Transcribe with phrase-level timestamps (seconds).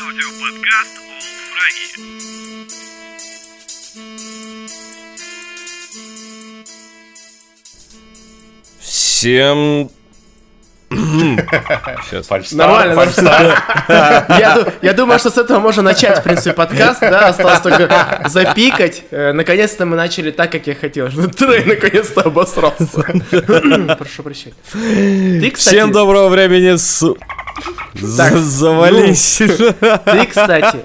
[0.00, 1.22] Аудиоподкаст Олд
[1.52, 1.92] Фраги.
[8.80, 9.90] Всем...
[10.92, 12.26] Сейчас.
[12.26, 13.62] Фальстарт, Нормально, фальстарт.
[14.28, 19.04] Я, я думаю, что с этого можно начать, в принципе, подкаст, да, осталось только запикать.
[19.10, 21.08] Э, Наконец-то мы начали так, как я хотел.
[21.08, 23.02] Трей наконец-то обосрался.
[23.98, 24.54] Прошу прощения.
[24.72, 27.02] Ты, кстати, Всем доброго времени с...
[27.54, 29.36] Так, За- Завались.
[29.38, 30.84] ты, кстати,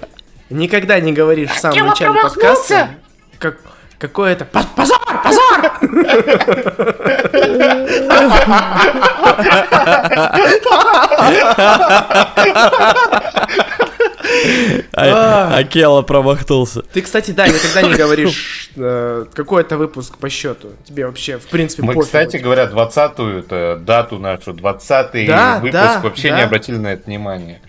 [0.49, 2.89] никогда не говоришь в самом начале подкаста,
[3.39, 3.57] как
[3.97, 5.71] какое-то «По- позор, позор!
[14.93, 16.81] А- Акела промахнулся.
[16.81, 20.69] Ты, кстати, да, никогда не говоришь э, какой это выпуск по счету.
[20.85, 26.31] Тебе вообще, в принципе, Мы, кстати говоря, 20-ю это дату нашу, 20-й Да, выпуск, вообще
[26.31, 27.61] не обратили на это внимание.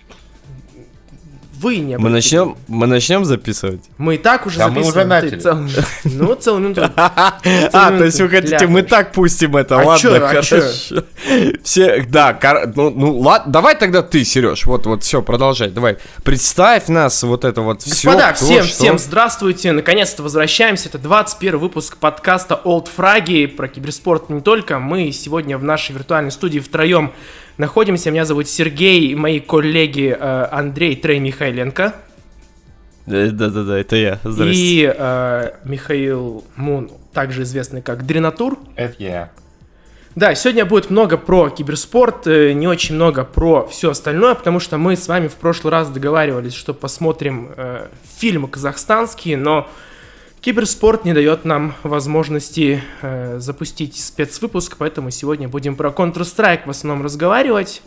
[1.60, 2.12] Вы не Мы обратили.
[2.14, 3.80] начнем, мы начнем записывать?
[3.98, 5.08] Мы и так уже Да мы записываем.
[5.10, 5.40] уже Ты начали.
[5.40, 6.90] цел- Ну, целую минуту.
[6.96, 10.56] А, то есть вы хотите, мы так пустим это, А ладно, а хорошо.
[11.62, 12.38] Все, да,
[12.74, 15.98] ну, ну ладно, давай тогда ты, Сереж, вот, вот, все, продолжай, давай.
[16.24, 17.90] Представь нас, вот это вот все.
[18.08, 19.72] Господа, всем, всем здравствуйте.
[19.72, 20.88] Наконец-то возвращаемся.
[20.88, 24.78] Это 21 выпуск подкаста Old Фраги про киберспорт не только.
[24.78, 27.12] Мы сегодня в нашей виртуальной студии втроем
[27.58, 28.10] находимся.
[28.10, 31.94] Меня зовут Сергей, мои коллеги э, Андрей Трей Михайленко
[33.06, 34.54] Да-да-да, это я, здрасте.
[34.54, 38.58] и э, Михаил Мун, также известный как Дренатур.
[38.76, 39.30] Это я.
[40.14, 44.76] Да, сегодня будет много про киберспорт, э, не очень много про все остальное, потому что
[44.76, 47.86] мы с вами в прошлый раз договаривались, что посмотрим э,
[48.18, 49.68] фильмы казахстанские, но
[50.40, 57.04] киберспорт не дает нам возможности э, запустить спецвыпуск, поэтому сегодня будем про Counter-Strike в основном
[57.04, 57.82] разговаривать.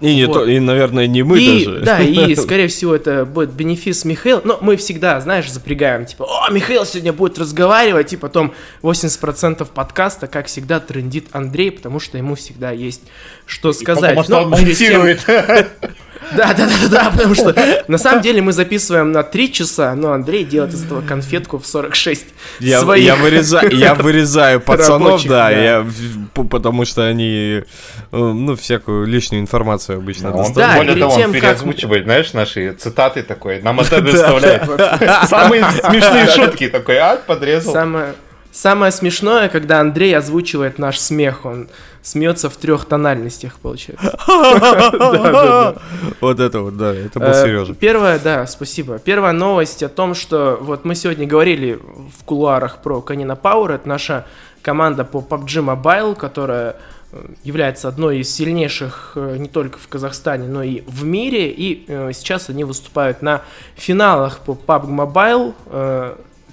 [0.00, 0.34] И, не вот.
[0.34, 1.80] то, и, наверное, не мы и, даже.
[1.80, 4.42] Да, и, скорее всего, это будет бенефис Михаил.
[4.44, 8.52] Но мы всегда, знаешь, запрягаем, типа, о, Михаил сегодня будет разговаривать, и потом
[8.82, 13.02] 80% подкаста, как всегда, трендит Андрей, потому что ему всегда есть
[13.46, 14.16] что сказать.
[14.16, 15.24] Потому что Но он перед тем- монтирует.
[16.34, 17.54] Да, да, да, да, потому что
[17.88, 21.66] на самом деле мы записываем на 3 часа, но Андрей делает из этого конфетку в
[21.66, 22.26] 46
[22.60, 23.04] Я, своих.
[23.04, 25.50] я, вырезаю, я вырезаю пацанов, Рабочих, да, да.
[25.50, 25.86] Я,
[26.50, 27.62] потому что они, э,
[28.10, 30.72] ну, всякую лишнюю информацию обычно Он, доставляют.
[30.72, 34.62] Да, более перед того, тем, он как- переозвучивает, знаешь, наши цитаты такой, нам это доставляет.
[35.28, 37.72] Самые смешные шутки такой, а, подрезал.
[37.72, 38.14] Самое,
[38.52, 41.68] самое смешное, когда Андрей озвучивает наш смех, он
[42.06, 44.16] смеется в трех тональностях, получается.
[46.20, 47.74] Вот это вот, да, это был Э, Сережа.
[47.74, 48.98] Первая, да, спасибо.
[48.98, 51.80] Первая новость о том, что вот мы сегодня говорили
[52.18, 53.74] в кулуарах про Канина Power.
[53.74, 54.24] Это наша
[54.62, 56.76] команда по PUBG Mobile, которая
[57.10, 61.50] э, является одной из сильнейших э, не только в Казахстане, но и в мире.
[61.50, 63.42] И сейчас они выступают на
[63.74, 65.54] финалах по PUBG Mobile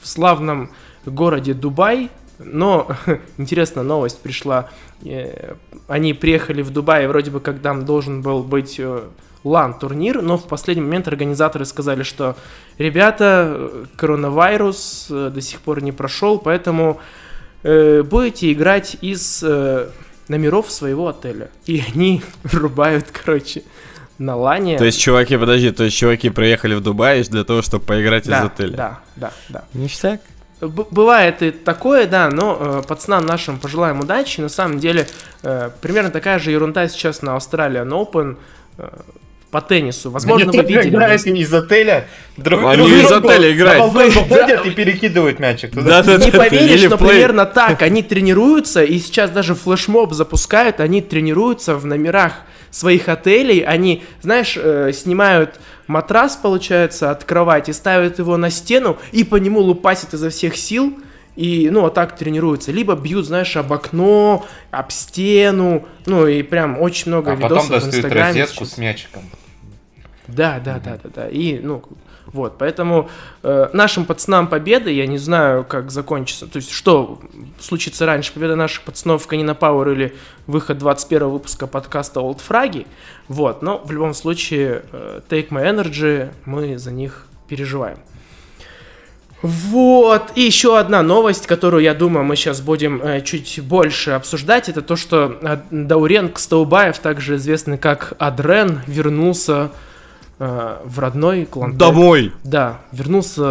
[0.01, 0.71] в славном
[1.05, 2.09] городе Дубай.
[2.45, 2.87] Но
[3.37, 4.69] интересная новость пришла.
[5.05, 5.55] Э,
[5.87, 9.03] Они приехали в Дубай, вроде бы, когда там должен был быть э,
[9.43, 12.35] лан-турнир, но в последний момент организаторы сказали, что
[12.77, 16.99] ребята, э, коронавирус до сих пор не прошел, поэтому
[17.63, 19.89] э, будете играть из э,
[20.27, 21.49] номеров своего отеля.
[21.65, 22.21] И они
[22.51, 23.63] рубают, короче,
[24.17, 24.77] на лане.
[24.77, 28.39] То есть, чуваки, подожди, то есть, чуваки приехали в Дубай для того, чтобы поиграть да,
[28.39, 28.77] из отеля?
[28.77, 29.63] Да, да, да.
[29.73, 30.21] Ништяк.
[30.67, 34.41] Б- Бывает и такое, да, но э, пацанам нашим пожелаем удачи.
[34.41, 35.07] На самом деле,
[35.43, 38.37] э, примерно такая же ерунда сейчас на Australian Open
[38.77, 38.87] э,
[39.51, 40.09] по теннису.
[40.09, 40.89] Возможно, Они вы тоже видели.
[40.95, 42.07] играют из отеля.
[42.37, 43.93] Друг Они друг из другу отеля играют.
[43.93, 46.01] Вы- выходят и перекидывают мячик туда.
[46.01, 47.09] Да, да, Не да, поверишь, но плей.
[47.11, 47.81] примерно так.
[47.83, 52.33] Они тренируются, и сейчас даже флешмоб запускают, они тренируются в номерах
[52.73, 53.59] своих отелей.
[53.59, 59.59] Они, знаешь, э, снимают матрас, получается, от кровати, ставят его на стену и по нему
[59.59, 60.97] лупасят изо всех сил.
[61.35, 62.71] И, ну, вот так тренируются.
[62.71, 65.85] Либо бьют, знаешь, об окно, об стену.
[66.05, 68.75] Ну, и прям очень много А видосов потом в достают Инстаграме розетку сейчас.
[68.75, 69.23] с мячиком.
[70.27, 71.29] Да, да, да, да, да.
[71.29, 71.83] И, ну,
[72.33, 73.09] вот, поэтому
[73.43, 76.47] э, нашим пацанам победы, я не знаю, как закончится.
[76.47, 77.21] То есть, что
[77.59, 80.15] случится раньше, победа наших пацанов в Канина Power или
[80.47, 82.87] выход 21 выпуска подкаста Old Фраги.
[83.27, 87.99] Вот, но в любом случае, э, Take My Energy, мы за них переживаем.
[89.43, 94.69] Вот, и еще одна новость, которую, я думаю, мы сейчас будем э, чуть больше обсуждать,
[94.69, 95.37] это то, что
[95.69, 99.69] Даурен Кстаубаев, также известный как Адрен, вернулся
[100.39, 101.77] э, в родной Клантек.
[101.79, 102.31] Домой.
[102.43, 103.41] Да, вернулся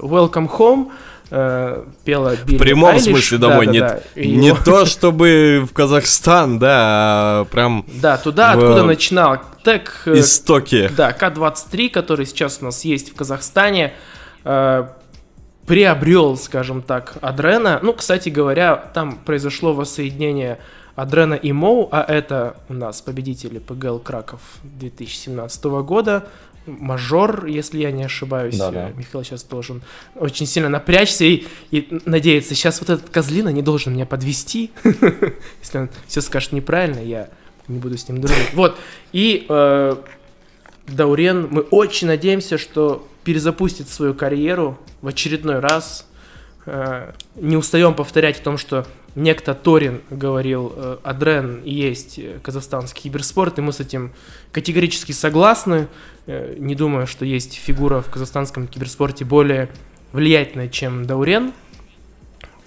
[0.00, 0.90] Welcome Home.
[1.32, 3.04] э, пела Билли В прямом Айлиш.
[3.04, 4.20] смысле домой, Да, не, да, да.
[4.20, 9.38] И не его- то чтобы в Казахстан, да, а прям Да, туда, в- откуда начинал
[9.62, 10.90] тег э, истоки.
[10.96, 13.92] Да, К-23, который сейчас у нас есть в Казахстане,
[14.44, 14.86] э,
[15.66, 17.78] приобрел, скажем так, Адрена.
[17.82, 20.58] Ну, кстати говоря, там произошло воссоединение
[21.00, 26.26] Адрена и Моу, а это у нас победители ПГЛ Краков 2017 года.
[26.66, 28.58] Мажор, если я не ошибаюсь.
[28.58, 28.90] Да-да.
[28.90, 29.82] Э, Михаил сейчас должен
[30.14, 32.54] очень сильно напрячься и, и надеяться.
[32.54, 34.70] Сейчас вот этот козлина не должен меня подвести.
[34.84, 37.30] Если он все скажет неправильно, я
[37.66, 38.52] не буду с ним дружить.
[38.52, 38.76] Вот.
[39.12, 39.96] И э,
[40.86, 46.06] Даурен, мы очень надеемся, что перезапустит свою карьеру в очередной раз.
[46.66, 53.02] Э, Не устаем повторять о том, что некто Торин говорил, э, Адрен есть э, казахстанский
[53.02, 54.12] киберспорт, и мы с этим
[54.52, 55.88] категорически согласны.
[56.26, 59.68] Э, Не думаю, что есть фигура в казахстанском киберспорте более
[60.12, 61.52] влиятельная, чем Даурен.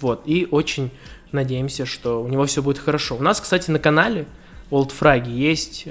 [0.00, 0.90] Вот, и очень
[1.32, 3.16] надеемся, что у него все будет хорошо.
[3.16, 4.26] У нас, кстати, на канале
[4.70, 5.86] Old Fragi есть...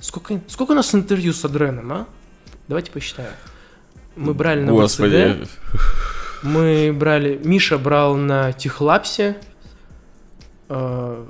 [0.00, 2.06] Сколько, сколько у нас интервью с Адреном, а?
[2.66, 3.32] Давайте посчитаем.
[4.16, 5.44] Мы брали на Господи.
[5.44, 5.48] ВЦГ,
[6.42, 7.40] мы брали...
[7.44, 9.36] Миша брал на Техлапсе.
[10.74, 11.24] Э,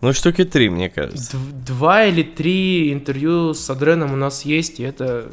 [0.00, 1.36] Ну, штуки три, мне кажется.
[1.36, 5.26] дв- Два или три интервью с Адреном у нас есть, и это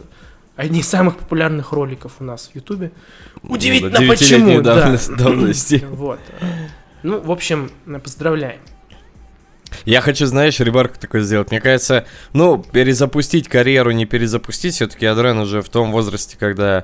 [0.55, 2.91] одни из самых популярных роликов у нас в Ютубе.
[3.43, 4.97] Удивительно, Ну, почему, девятилетней да.
[5.17, 5.85] давности-.
[5.91, 6.19] Вот.
[7.03, 7.71] Ну, в общем,
[8.03, 8.59] поздравляем.
[9.85, 11.49] Я хочу, знаешь, ремарку такой сделать.
[11.49, 16.83] Мне кажется, ну, перезапустить карьеру, не перезапустить, все-таки Адрен уже в том возрасте, когда,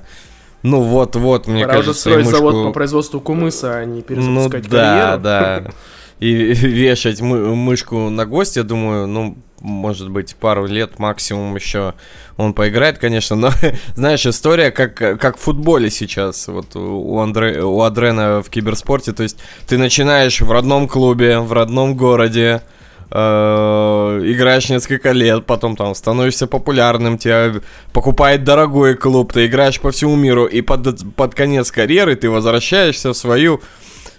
[0.63, 3.97] ну, вот-вот, мне Пора уже кажется, строить и завод мышку- по производству кумыса, а не
[3.97, 5.21] Ну, перезапускать да, карьеру.
[5.21, 5.71] да.
[6.19, 11.93] И вешать мы- мышку на гость, я думаю, ну, может быть, пару лет максимум еще
[12.37, 13.51] он поиграет, конечно, но,
[13.95, 19.23] знаешь, история как, как в футболе сейчас, вот у, Андре, у Адрена в киберспорте, то
[19.23, 22.61] есть ты начинаешь в родном клубе, в родном городе,
[23.09, 27.53] э, играешь несколько лет, потом там становишься популярным, тебя
[27.93, 33.13] покупает дорогой клуб, ты играешь по всему миру, и под, под конец карьеры ты возвращаешься
[33.13, 33.61] в свою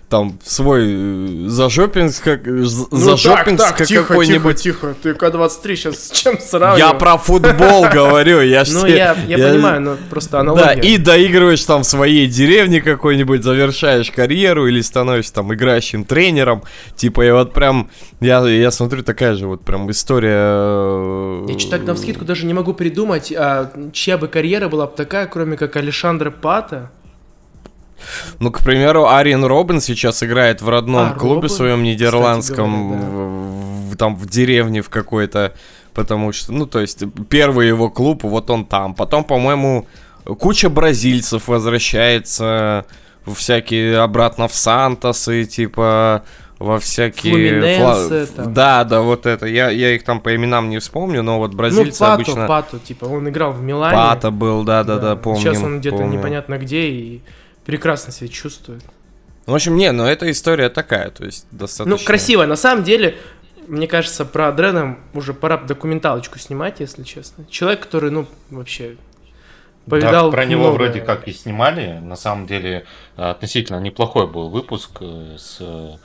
[0.08, 4.56] там свой э, зажопинск, как, з- Ну зажопинск так, так, тихо, тихо, какой-нибудь.
[4.56, 4.94] тихо.
[5.02, 6.78] Ты К-23 сейчас с чем сравниваешь?
[6.93, 10.81] Я про футбол говорю, я Ну, я, я понимаю, но просто Да, аналогия.
[10.81, 16.62] и доигрываешь там в своей деревне какой-нибудь, завершаешь карьеру или становишься там играющим тренером.
[16.96, 17.90] Типа, я вот прям,
[18.20, 21.46] я, я смотрю, такая же вот прям история...
[21.46, 24.93] Я что-то так на вскидку даже не могу придумать, а чья бы карьера была бы
[24.96, 26.90] такая, кроме как Александра Пата.
[28.38, 33.10] Ну, к примеру, Ариен Робин сейчас играет в родном А, клубе Робин, своем нидерландском, кстати
[33.10, 35.52] в- в- там в деревне в какой-то,
[35.94, 38.94] потому что, ну, то есть, первый его клуб, вот он там.
[38.94, 39.86] Потом, по-моему,
[40.38, 42.84] куча бразильцев возвращается
[43.26, 46.22] в всякие обратно в Сантосы, типа
[46.58, 47.78] во всякие...
[47.78, 48.52] Фла- там.
[48.54, 49.46] Да, да, вот это.
[49.46, 52.46] Я, я их там по именам не вспомню, но вот Ну, бразильцы Пато, обычно...
[52.48, 53.94] Пато, типа, он играл в Милане.
[53.94, 55.40] Пата был, да-да-да, помню.
[55.40, 57.22] Сейчас он где-то непонятно где и
[57.68, 58.82] прекрасно себя чувствует.
[59.44, 61.98] В общем, не, ну эта история такая, то есть достаточно...
[61.98, 62.46] Ну, красиво.
[62.46, 63.18] На самом деле,
[63.66, 67.44] мне кажется, про Адрена уже пора документалочку снимать, если честно.
[67.50, 68.96] Человек, который, ну, вообще
[69.84, 70.88] повидал Да, про него многое.
[70.88, 71.98] вроде как и снимали.
[71.98, 72.86] На самом деле
[73.18, 75.96] э, относительно неплохой был выпуск э, с э,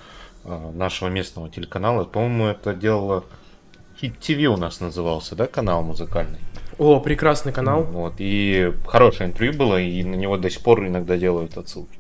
[0.74, 2.04] нашего местного телеканала.
[2.04, 3.24] По-моему, это делало
[4.02, 6.40] Hit TV у нас назывался, да, канал музыкальный.
[6.78, 7.84] О, прекрасный канал.
[7.84, 11.98] Вот, и хорошее интервью было, и на него до сих пор иногда делают отсылки.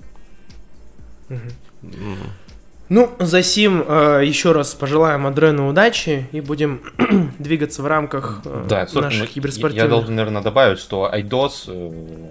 [2.89, 6.81] Ну, за сим э, еще раз пожелаем Адрену удачи и будем
[7.39, 9.83] двигаться в рамках э, Да, наших я- киберспортивных.
[9.83, 12.29] я должен, наверное, добавить, что Айдос, э,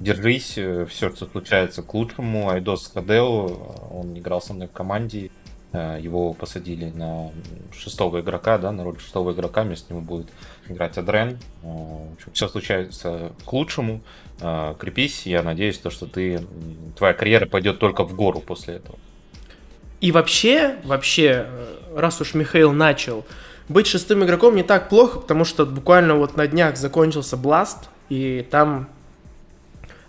[0.00, 0.58] держись,
[0.90, 2.50] все, что случается к лучшему.
[2.50, 5.30] Айдос Хадео, э, он играл со мной в команде, э,
[5.74, 7.30] его посадили на
[7.72, 10.28] шестого игрока, да, на роль шестого игрока, вместо него будет
[10.68, 11.38] играть Адрен.
[12.32, 14.00] Все случается к лучшему.
[14.40, 16.46] Э, Крепись, я надеюсь, то, что ты,
[16.96, 18.98] твоя карьера пойдет только в гору после этого.
[20.00, 23.24] И вообще, вообще, э, раз уж Михаил начал,
[23.68, 28.46] быть шестым игроком не так плохо, потому что буквально вот на днях закончился BLAST, и
[28.50, 28.88] там...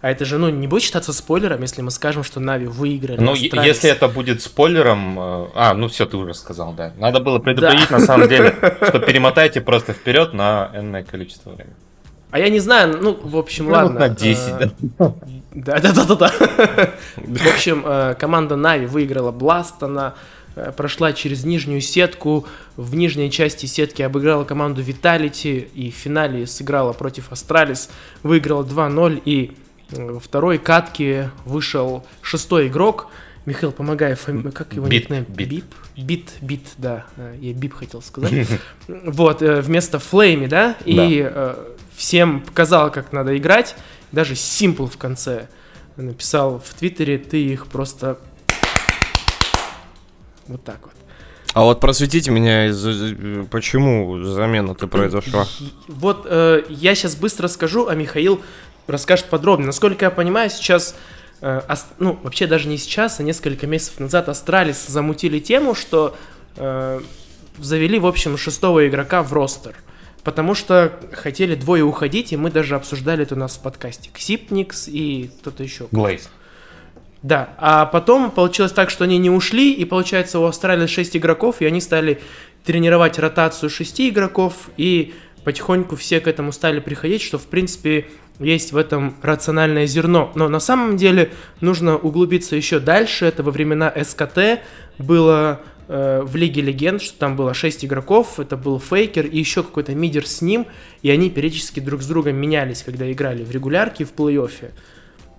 [0.05, 3.19] А это же, ну, не будет считаться спойлером, если мы скажем, что NAVI выиграли.
[3.19, 3.65] Ну, Astralis.
[3.65, 5.17] если это будет спойлером...
[5.19, 6.93] э, А, ну все, ты уже сказал, да.
[6.99, 8.55] Надо было предупредить, на самом деле,
[8.87, 11.73] что перемотайте просто вперед на энное количество времени.
[12.29, 13.99] А я не знаю, ну, в общем, Минут ладно.
[14.01, 14.69] на 10, э,
[15.55, 16.33] Да, да, да, да, да.
[17.17, 20.13] В общем, э, команда NAVI выиграла BLAST, она
[20.77, 22.45] прошла через нижнюю сетку,
[22.77, 27.89] в нижней части сетки обыграла команду Vitality и в финале сыграла против Astralis,
[28.21, 29.57] выиграла 2-0 и
[30.19, 33.07] второй катке вышел шестой игрок.
[33.45, 34.49] Михаил, помогай, фами...
[34.49, 35.25] как его Бит, никнейм?
[35.25, 35.49] Бит.
[35.49, 35.65] Бип?
[35.95, 37.05] Бит, бит, да.
[37.15, 38.47] э, Я бип хотел сказать.
[38.87, 40.75] Вот, э, вместо Флейми, да?
[40.83, 41.55] И э,
[41.95, 43.75] всем показал, как надо играть.
[44.11, 45.47] Даже Симпл в конце
[45.95, 48.17] написал в Твиттере, ты их просто...
[50.47, 50.93] Вот так вот.
[51.53, 52.73] А вот просветите меня,
[53.49, 55.45] почему замена-то произошла?
[55.87, 58.41] Вот э, я сейчас быстро скажу, а Михаил
[58.87, 59.67] расскажет подробно.
[59.67, 60.95] Насколько я понимаю, сейчас,
[61.41, 66.15] э, ас- ну, вообще даже не сейчас, а несколько месяцев назад Astralis замутили тему, что
[66.57, 67.01] э,
[67.57, 69.75] завели, в общем, шестого игрока в roster.
[70.23, 74.09] Потому что хотели двое уходить, и мы даже обсуждали это у нас в подкасте.
[74.11, 75.87] Зипникс и кто-то еще.
[75.91, 76.29] Глейв.
[77.21, 81.61] Да, а потом получилось так, что они не ушли, и получается у Австралии 6 игроков,
[81.61, 82.21] и они стали
[82.63, 85.13] тренировать ротацию 6 игроков, и
[85.45, 88.07] потихоньку все к этому стали приходить, что в принципе
[88.39, 90.31] есть в этом рациональное зерно.
[90.35, 93.25] Но на самом деле нужно углубиться еще дальше.
[93.25, 94.61] Это во времена СКТ
[94.97, 99.63] было э, в Лиге Легенд, что там было 6 игроков, это был Фейкер и еще
[99.63, 100.65] какой-то мидер с ним,
[101.01, 104.71] и они периодически друг с другом менялись, когда играли в регулярке и в плей-оффе.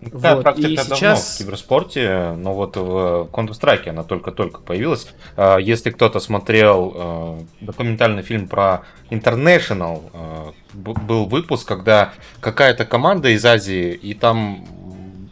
[0.05, 5.09] Такая Вот, практика и давно сейчас- в киберспорте, но вот в Counter-Strike она только-только появилась.
[5.37, 13.31] А, Если кто-то смотрел э, документальный фильм про International, б- был выпуск, когда какая-то команда
[13.31, 14.67] из Азии, и там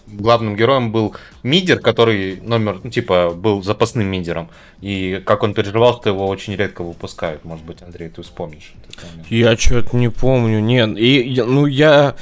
[0.06, 4.48] главным героем был мидер, который номер, ну, типа, был запасным мидером.
[4.80, 7.44] И как он переживал, что его очень редко выпускают.
[7.44, 8.74] Может быть, Андрей, ты вспомнишь.
[9.28, 10.96] Я что-то не помню, нет.
[10.96, 12.14] И, ну, я...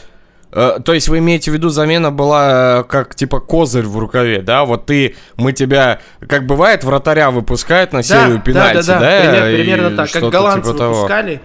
[0.52, 4.42] э, то есть вы имеете в виду, замена была э, как типа козырь в рукаве,
[4.42, 4.64] да?
[4.64, 8.98] Вот ты, мы тебя, как бывает, вратаря выпускают на серию пенальти, да?
[9.00, 10.10] пример- и примерно так.
[10.10, 10.94] Как голландцы типа того.
[10.94, 11.40] выпускали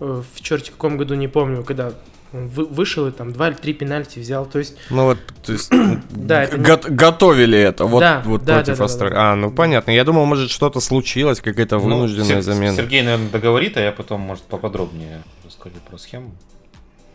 [0.00, 1.92] э, в черте каком году, не помню, когда
[2.32, 4.44] вы- вышел и там два или три пенальти взял.
[4.46, 5.70] То есть, Ну вот, то есть,
[6.10, 9.14] Да, это не- готовили это, вот, Да, вот да, против да, да, Австралии.
[9.14, 9.32] да.
[9.32, 9.90] А, ну понятно.
[9.92, 12.76] Я думал, может, что-то случилось, какая-то Ну, вынужденная Сер- замена.
[12.76, 16.34] Сергей, наверное, договорит, а я потом, может, поподробнее расскажу про схему.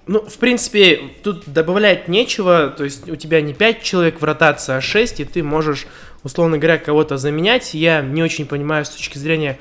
[0.07, 2.73] Ну, в принципе, тут добавлять нечего.
[2.75, 5.87] То есть, у тебя не 5 человек в ротации, а 6, и ты можешь,
[6.23, 7.73] условно говоря, кого-то заменять.
[7.73, 9.59] Я не очень понимаю с точки зрения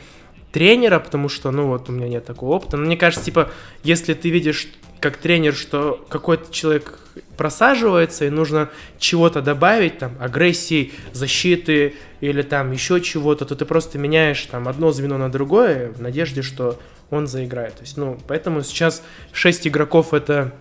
[0.53, 2.77] тренера, потому что, ну, вот у меня нет такого опыта.
[2.77, 3.51] Но мне кажется, типа,
[3.85, 4.69] если ты видишь
[4.99, 6.99] как тренер, что какой-то человек
[7.37, 8.69] просаживается и нужно
[8.99, 14.93] чего-то добавить, там, агрессии, защиты или там еще чего-то, то ты просто меняешь там одно
[14.93, 16.79] звено на другое в надежде, что
[17.11, 17.75] он заиграет.
[17.75, 19.03] То есть, ну, поэтому сейчас
[19.33, 20.53] 6 игроков это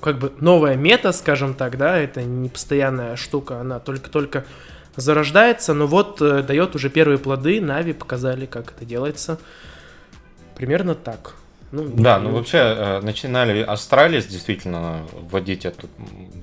[0.00, 4.44] как бы новая мета, скажем так, да, это не постоянная штука, она только-только
[4.96, 9.38] зарождается, но вот э, дает уже первые плоды, NAVI показали, как это делается.
[10.56, 11.34] Примерно так.
[11.70, 15.88] Ну, Да, ну вообще э, начинали Astralis действительно вводить эту,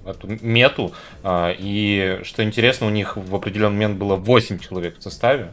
[0.05, 0.93] эту мету.
[1.23, 5.51] а, И что интересно, у них в определенный момент было 8 человек в составе.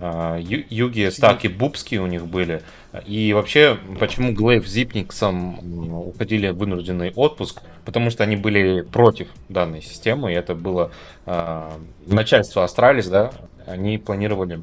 [0.00, 2.62] Ю- Юги, Стак и Бубский у них были.
[3.06, 7.62] И вообще, почему Глейв с Зипниксом уходили в вынужденный отпуск?
[7.84, 10.32] Потому что они были против данной системы.
[10.32, 10.90] И это было
[11.26, 13.32] а, начальство Astralis, да,
[13.66, 14.62] они планировали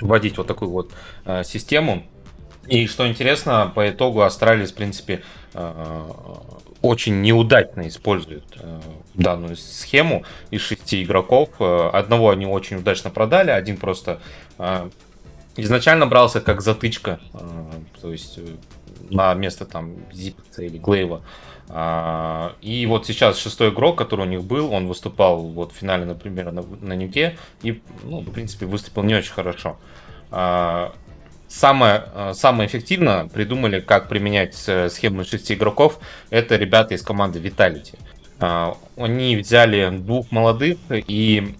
[0.00, 0.92] вводить вот такую вот
[1.24, 2.04] а, систему.
[2.66, 5.22] И что интересно, по итогу Astralis, в принципе,
[5.54, 6.02] э,
[6.82, 8.80] очень неудачно использует э,
[9.14, 11.50] данную схему из шести игроков.
[11.58, 14.20] Э, Одного они очень удачно продали, один просто
[14.58, 14.88] э,
[15.56, 17.18] изначально брался как затычка,
[18.00, 18.38] то есть
[19.10, 21.22] на место там Зипца или Глейва.
[21.68, 26.04] А, И вот сейчас шестой игрок, который у них был, он выступал вот в финале,
[26.04, 29.76] например, на, на Нюке и, ну, в принципе, выступил не очень хорошо.
[31.48, 35.98] Самое, э, самое эффективно придумали, как применять э, схему шести игроков,
[36.30, 37.96] это ребята из команды Vitality.
[38.38, 41.54] А, Они взяли двух молодых и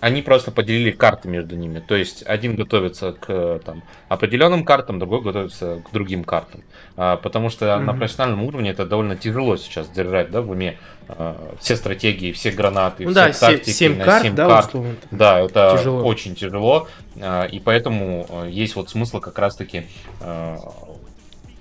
[0.00, 1.78] они просто поделили карты между ними.
[1.86, 6.62] То есть один готовится к там, определенным картам, другой готовится к другим картам.
[6.96, 7.98] А, Потому что на Мгм.
[7.98, 10.78] профессиональном уровне это довольно тяжело сейчас держать да, в уме
[11.08, 14.66] э, все стратегии, все гранаты, Ну все да, тактики 7 на карт, семь да, карт.
[14.68, 14.94] условно.
[15.10, 16.02] Да, это Тяжело.
[16.04, 16.88] очень тяжело,
[17.20, 19.86] а, и поэтому э, есть вот смысл как раз-таки
[20.20, 20.56] э,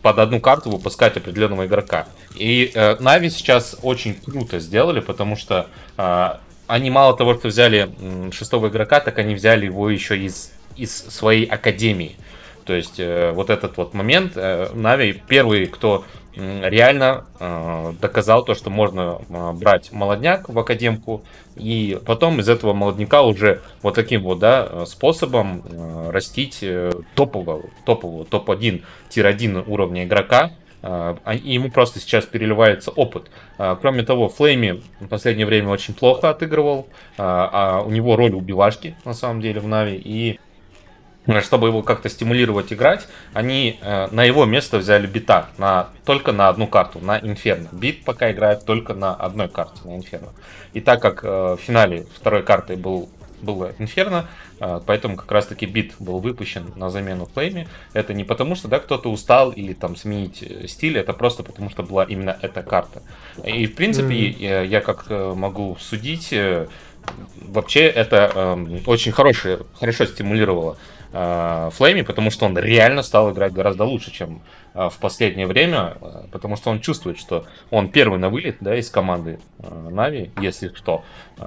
[0.01, 2.07] под одну карту выпускать определенного игрока.
[2.35, 5.67] И э, Нави сейчас очень круто сделали, потому что
[5.97, 6.29] э,
[6.69, 7.89] они мало того, что взяли
[8.31, 12.15] шестого игрока, так они взяли его еще из, из своей академии.
[12.63, 18.53] То есть э, вот этот вот момент, э, Нави первый, кто реально э, доказал то,
[18.53, 21.23] что можно э, брать молодняк в академку,
[21.55, 27.63] и потом из этого молодняка уже вот таким вот да, способом э, растить э, топового,
[27.83, 33.29] топового топ-1, tier-1 уровня игрока, а, а ему просто сейчас переливается опыт.
[33.57, 38.95] А, кроме того, Флейми в последнее время очень плохо отыгрывал, а у него роль убивашки,
[39.05, 40.39] на самом деле, в NAVI, и
[41.41, 46.49] чтобы его как-то стимулировать играть, они э, на его место взяли бита на, только на
[46.49, 47.69] одну карту, на Инферно.
[47.71, 50.29] Бит пока играет только на одной карте, на Инферно.
[50.73, 53.09] И так как э, в финале второй картой был
[53.41, 54.27] было Инферно,
[54.59, 57.67] а, поэтому как раз-таки бит был выпущен на замену Флейме.
[57.93, 61.69] Это не потому, что да, кто-то устал или там сменить э, стиль, это просто потому,
[61.69, 63.01] что была именно эта карта.
[63.43, 64.67] И в принципе, mm-hmm.
[64.67, 66.67] я, как э, могу судить, э,
[67.41, 70.77] вообще это э, очень хорошее, хорошо стимулировало
[71.13, 74.41] э, Флейми, потому что он реально стал играть гораздо лучше, чем
[74.73, 78.89] в последнее время, э, потому что он чувствует, что он первый на вылет да, из
[78.89, 81.03] команды э, NAVI, если что,
[81.37, 81.43] э,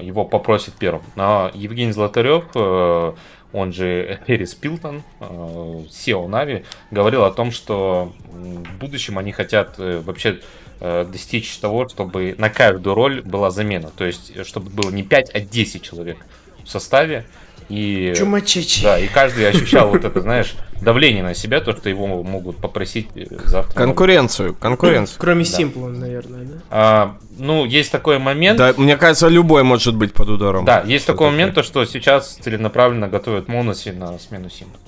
[0.00, 1.02] его попросит первым.
[1.16, 3.12] Но Евгений Золотарев, э,
[3.52, 9.74] он же Эрис Пилтон, э, SEO Нави, говорил о том, что в будущем они хотят
[9.78, 10.40] э, вообще
[10.80, 13.90] э, достичь того, чтобы на каждую роль была замена.
[13.96, 16.18] То есть, чтобы было не 5, а 10 человек
[16.64, 17.26] в составе.
[17.68, 18.82] И, Чумачечи.
[18.82, 23.08] Да, и каждый ощущал вот это, знаешь, давление на себя, то, что его могут попросить
[23.14, 23.74] э, завтра.
[23.74, 25.16] Конкуренцию, конкуренцию.
[25.18, 25.50] Кроме да.
[25.50, 26.54] Симпла, наверное, да?
[26.70, 28.58] А, ну, есть такой момент.
[28.58, 30.64] Да, мне кажется, любой может быть под ударом.
[30.64, 34.80] Да, есть такой момент, то, что сейчас целенаправленно готовят Монеси на смену Симпла.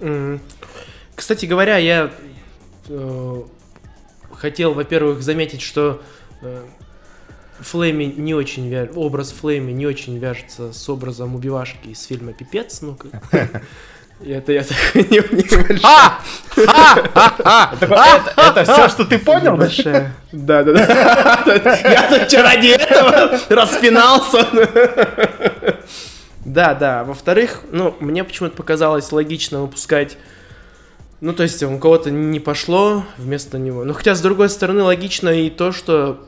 [0.00, 0.40] Mm.
[1.14, 2.10] Кстати говоря, я
[2.88, 3.42] э,
[4.32, 6.02] хотел, во-первых, заметить, что
[6.42, 6.62] э,
[7.60, 8.88] Флейми не очень вя...
[8.94, 13.62] образ Флейми не очень вяжется с образом убивашки из фильма «Пипец», ну как...
[14.24, 15.18] Это я так не!
[18.38, 19.58] Это все, что ты понял?
[20.32, 21.78] Да, да, да.
[21.84, 24.46] Я тут ради этого распинался.
[26.46, 27.04] Да, да.
[27.04, 30.16] Во-вторых, ну, мне почему-то показалось логично выпускать
[31.20, 33.84] ну, то есть у кого-то не пошло вместо него.
[33.84, 36.26] Но хотя, с другой стороны, логично и то, что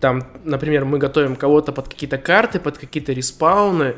[0.00, 3.96] там, например, мы готовим кого-то под какие-то карты, под какие-то респауны,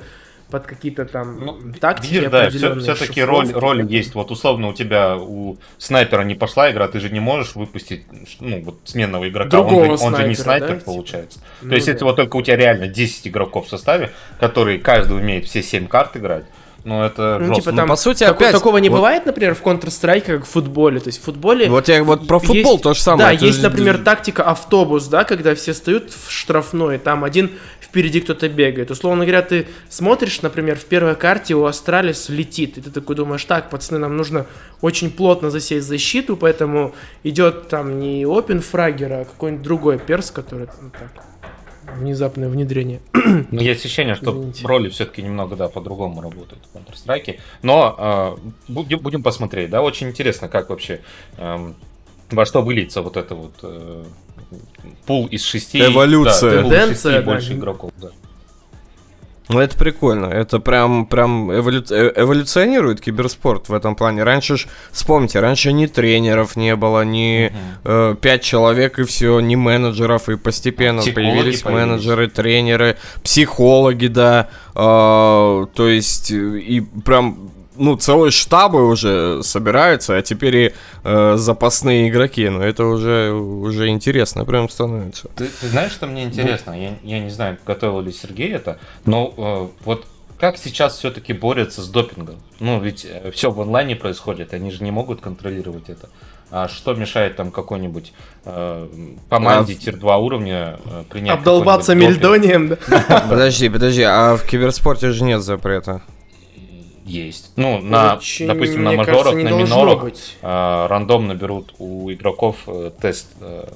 [0.51, 4.15] под какие-то там ну, тактики видишь, да, все, все-таки роль, роль есть.
[4.15, 8.05] Вот условно у тебя у снайпера не пошла игра, ты же не можешь выпустить
[8.41, 9.51] ну, вот, сменного игрока.
[9.51, 10.75] Другого он, же, он же не снайпер, да?
[10.75, 10.85] Типа?
[10.87, 11.41] получается.
[11.63, 11.93] Ну, То есть, да.
[11.93, 15.87] если вот только у тебя реально 10 игроков в составе, которые каждый умеет все 7
[15.87, 16.45] карт играть,
[16.85, 17.63] ну, это ну, жестко.
[17.63, 18.53] типа, там, ну, по сути, тако, опять...
[18.53, 18.97] Такого не вот...
[18.97, 21.01] бывает, например, в Counter-Strike, как в футболе.
[21.01, 21.69] То есть в футболе...
[21.69, 23.29] Вот я вот про футбол есть, то же самое.
[23.29, 23.65] Да, это есть, же...
[23.65, 28.91] например, тактика автобус, да, когда все стоят в штрафной, там один впереди кто-то бегает.
[28.91, 33.45] Условно говоря, ты смотришь, например, в первой карте у Astralis летит, и ты такой думаешь,
[33.45, 34.47] так, пацаны, нам нужно
[34.81, 40.69] очень плотно засесть защиту, поэтому идет там не Open Fragger, а какой-нибудь другой перс, который
[40.81, 41.25] ну, так,
[41.97, 43.01] внезапное внедрение.
[43.51, 44.67] Ну, есть ощущение, что Извините.
[44.67, 47.39] роли все-таки немного, да, по-другому работают в Counter-Strike.
[47.63, 51.01] Но э, будем, будем посмотреть, да, очень интересно, как вообще,
[51.37, 51.73] э,
[52.31, 54.05] во что выльется вот это вот э,
[55.07, 55.81] пул из шести.
[55.81, 56.57] Эволюция.
[56.57, 58.11] Да, пул из шести больше игроков, да.
[59.51, 60.27] Ну, это прикольно.
[60.27, 61.83] Это прям, прям эволю...
[61.91, 64.23] Э, эволюционирует киберспорт в этом плане.
[64.23, 67.57] Раньше ж, вспомните, раньше ни тренеров не было, ни угу.
[67.85, 74.07] э, пять человек и все, ни менеджеров, и постепенно психологи появились, появились менеджеры, тренеры, психологи,
[74.07, 74.49] да.
[74.75, 82.09] Э, то есть, и прям ну, целые штабы уже собираются, а теперь и э, запасные
[82.09, 82.49] игроки.
[82.49, 85.29] Но это уже, уже интересно прям становится.
[85.35, 86.73] Ты, ты знаешь, что мне интересно?
[86.73, 86.81] Ну...
[86.81, 90.07] Я, я не знаю, готовил ли Сергей это, но э, вот
[90.39, 92.37] как сейчас все-таки борются с допингом?
[92.61, 96.11] Ну, ведь э, все в онлайне происходит, они же не могут контролировать это.
[96.51, 98.13] А что мешает там какой-нибудь
[98.45, 98.89] э,
[99.31, 99.77] команде а...
[99.77, 103.27] тир-2 уровня э, принять Обдолбаться мельдонием, да?
[103.31, 106.03] Подожди, подожди, а в киберспорте же нет запрета
[107.05, 107.53] есть.
[107.57, 110.05] Ну, на, Очень, допустим, на мажорах, кажется, на минорах
[110.43, 113.29] э, рандомно берут у игроков э, тест.
[113.41, 113.67] Э,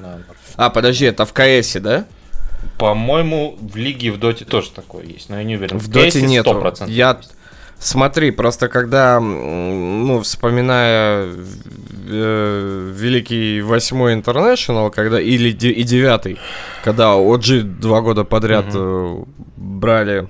[0.00, 0.22] на...
[0.56, 2.04] А, подожди, это в КСе, да?
[2.78, 5.78] По-моему, в лиге в доте тоже такое есть, но я не уверен.
[5.78, 6.46] В, в доте нет.
[6.86, 7.16] Я...
[7.16, 7.36] Есть.
[7.78, 11.28] Смотри, просто когда, ну, вспоминая
[12.08, 16.38] э, великий восьмой интернешнл, когда или и девятый,
[16.82, 19.28] когда OG два года подряд угу.
[19.56, 20.26] брали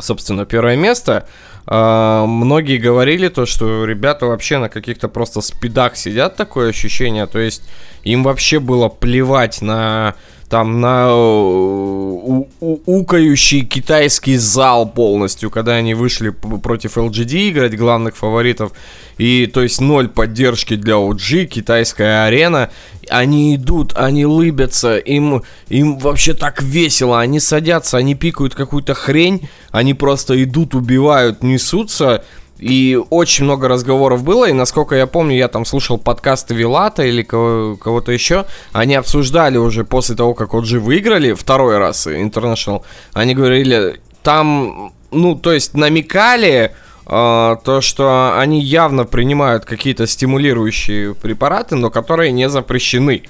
[0.00, 1.26] собственно, первое место.
[1.66, 7.26] А, многие говорили то, что ребята вообще на каких-то просто спидах сидят, такое ощущение.
[7.26, 7.62] То есть
[8.04, 10.14] им вообще было плевать на
[10.48, 18.72] там на у, укающий китайский зал полностью, когда они вышли против LGD играть главных фаворитов.
[19.18, 22.70] И то есть ноль поддержки для OG, китайская арена.
[23.08, 27.20] Они идут, они лыбятся, им, им вообще так весело.
[27.20, 32.24] Они садятся, они пикают какую-то хрень, они просто идут, убивают, несутся.
[32.58, 37.22] И очень много разговоров было, и насколько я помню, я там слушал подкасты Вилата или
[37.22, 43.34] кого- кого-то еще, они обсуждали уже после того, как OG выиграли второй раз International, они
[43.34, 46.72] говорили, там, ну, то есть намекали,
[47.08, 53.22] э, то, что они явно принимают какие-то стимулирующие препараты, но которые не запрещены.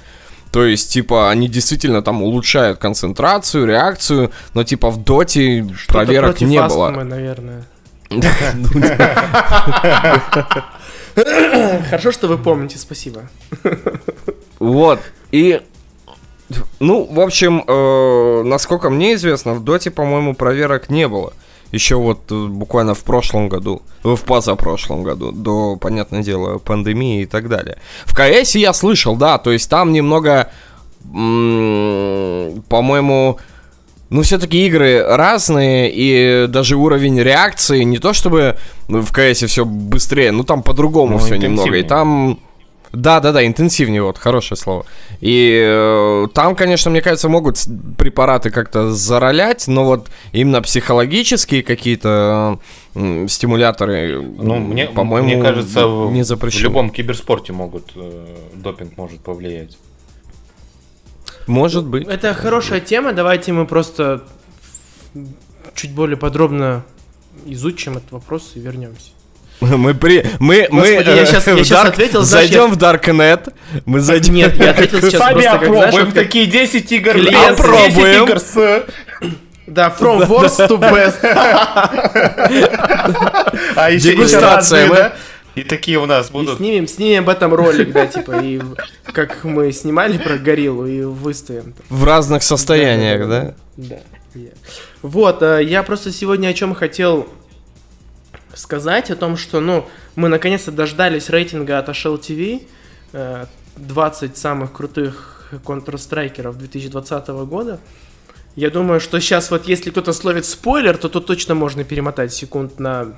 [0.51, 6.41] То есть, типа, они действительно там улучшают концентрацию, реакцию, но, типа, в доте Что-то проверок
[6.41, 7.03] не астмы, было.
[7.03, 7.65] наверное.
[11.89, 13.29] Хорошо, что вы помните, спасибо.
[14.59, 14.99] Вот.
[15.31, 15.61] И
[16.79, 21.33] ну, в общем, э, насколько мне известно, в Доте, по-моему, проверок не было.
[21.71, 27.23] Еще вот э, буквально в прошлом году, э, в позапрошлом году, до, понятное дело, пандемии
[27.23, 27.77] и так далее.
[28.05, 30.49] В КС я слышал, да, то есть там немного,
[31.13, 33.37] м, по-моему,
[34.09, 40.31] ну, все-таки игры разные, и даже уровень реакции, не то чтобы в КС все быстрее,
[40.31, 41.75] ну там по-другому Ну, все немного.
[41.75, 42.39] И там.
[42.93, 44.85] Да, да, да, интенсивнее, вот, хорошее слово.
[45.19, 47.59] И э, там, конечно, мне кажется, могут
[47.97, 52.59] препараты как-то заролять, но вот именно психологические какие-то
[52.95, 56.63] э, стимуляторы, Ну, мне, по-моему, мне кажется, в, не в запрещены.
[56.63, 59.77] любом киберспорте могут э, допинг может повлиять.
[61.47, 62.07] Может быть.
[62.07, 64.21] Это хорошая тема, давайте мы просто
[65.75, 66.83] чуть более подробно
[67.45, 69.11] изучим этот вопрос и вернемся.
[69.61, 70.23] Мы при...
[70.39, 73.53] Мы, мы Господи, я э, щас- я в щас Dark- ответил, знаешь, Зайдем в Darknet,
[73.85, 74.35] мы зайдем...
[74.35, 77.11] Нет, я ответил сейчас Сами просто как, знаешь, опробуем вот как- такие 10 игр.
[77.13, 78.23] клиент, блин, 10 опробуем.
[78.25, 78.83] игр с...
[79.65, 81.21] Да, from worst to best.
[83.75, 85.13] А еще Дегустация, разные, мы- да?
[85.57, 86.57] И такие у нас И будут.
[86.57, 88.61] снимем, снимем об этом ролик, да, типа, и
[89.05, 91.73] как мы снимали про гориллу и выставим.
[91.89, 93.55] В разных состояниях, да?
[93.77, 93.99] Да.
[95.01, 97.27] Вот, э, я просто сегодня о чем хотел
[98.53, 102.67] сказать, о том, что, ну, мы наконец-то дождались рейтинга от HL TV,
[103.13, 103.45] э,
[103.77, 107.79] 20 самых крутых Counter-Strikеров 2020 года.
[108.55, 112.79] Я думаю, что сейчас вот если кто-то словит спойлер, то тут точно можно перемотать секунд
[112.79, 113.15] на.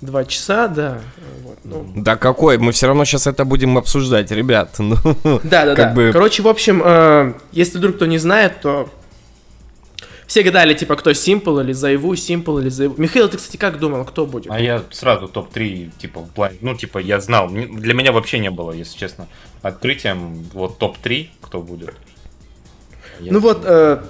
[0.00, 1.00] Два часа, да.
[1.42, 2.58] Вот, ну, Да какой?
[2.58, 4.76] Мы все равно сейчас это будем обсуждать, ребят.
[4.78, 4.96] Ну,
[5.42, 5.94] Да, да, Как да.
[5.94, 8.88] бы- Короче, в общем, э, если вдруг кто не знает, то
[10.26, 12.94] все гадали, типа, кто Simple или Зайву, Simple или Зайву.
[12.98, 14.50] Михаил, ты, кстати, как думал, кто будет?
[14.50, 17.48] А я сразу топ-3, типа, в плане, ну, типа, я знал.
[17.48, 19.28] Для меня вообще не было, если честно,
[19.62, 21.94] открытием, вот топ-3, кто будет.
[23.20, 24.02] Я- Ну вот, э,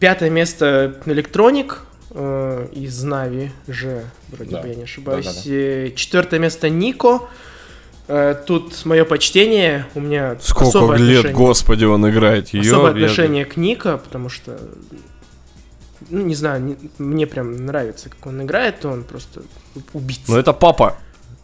[0.00, 1.82] пятое место Электроник
[2.20, 4.62] э, из Нави же, вроде Да.
[4.62, 5.24] бы я не ошибаюсь.
[5.26, 5.50] Да-да-да.
[5.54, 7.28] Э, Четвертое место Нико.
[8.08, 12.48] Э, Тут мое почтение, у меня сколько особое лет, отношение- господи, он играет.
[12.48, 14.58] Её, особое я- отношение к Ника, потому что,
[16.10, 19.42] ну, не знаю, не- мне прям нравится, как он играет, он просто
[19.92, 20.22] убийца.
[20.28, 20.96] Ну это папа.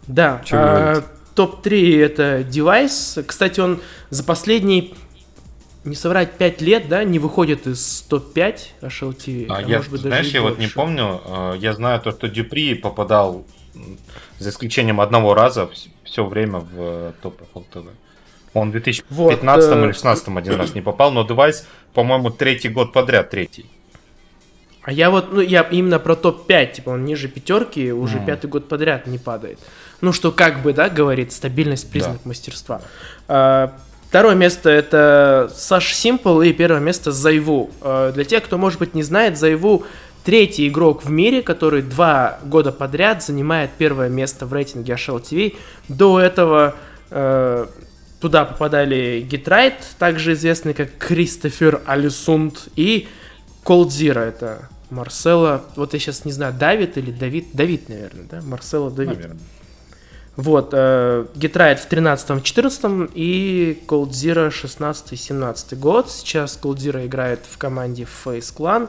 [0.07, 1.05] Да, а, говорить.
[1.35, 3.19] топ-3 это девайс.
[3.27, 4.91] Кстати, он за последние,
[5.85, 9.47] не соврать, 5 лет, да, не выходит из топ-5 HLTV.
[9.49, 10.75] А а я, может быть, знаешь, даже я вот не больше.
[10.75, 13.45] помню, э, я знаю то, что Дюпри попадал,
[14.39, 15.69] за исключением одного раза,
[16.05, 17.89] все время в э, топ ЛТВ.
[18.55, 22.69] Он в 2015 Вот, э, или 2016 один раз не попал, но девайс, по-моему, третий
[22.69, 23.67] год подряд, третий.
[24.83, 28.27] А я вот, ну, я именно про топ-5, типа, он ниже пятерки уже Мгм.
[28.27, 29.59] пятый год подряд не падает.
[30.03, 32.83] Ну, что как бы, да, говорит, стабильность признак мастерства.
[33.27, 33.73] А,
[34.15, 37.73] второе место это Саш Симпл и первое место Зайву.
[37.81, 39.83] А, для тех, кто, может быть, не знает, Зайву
[40.25, 45.57] третий игрок в мире, который два года подряд занимает первое место в рейтинге HL TV.
[45.89, 46.77] До этого
[47.11, 47.67] э,
[48.21, 53.09] туда попадали Гитрайт, также известный как Кристофер Алисунд, и
[53.65, 58.93] Zero, это Марсело, вот я сейчас не знаю, Давид или Давид, Давид, наверное, да, Марсело
[58.93, 59.17] Давид.
[59.17, 59.41] Наверное.
[60.37, 61.27] Вот, э,
[61.81, 66.11] в 13-14 и Cold Zero 16-17 год.
[66.11, 68.89] Сейчас Cold Zero играет в команде Face Clan.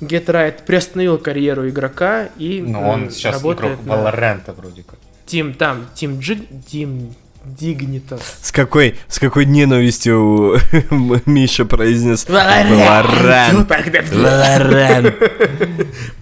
[0.00, 4.98] Гетрайт приостановил карьеру игрока и Но Ну, он сейчас работает игрок на Valorant вроде как.
[5.26, 7.14] Team, там, Team, Jig, Team
[7.44, 8.20] Dignitas.
[8.40, 10.58] С какой, с какой ненавистью
[11.26, 12.26] Миша произнес.
[12.26, 13.66] Valorant.
[14.12, 15.14] Valorant.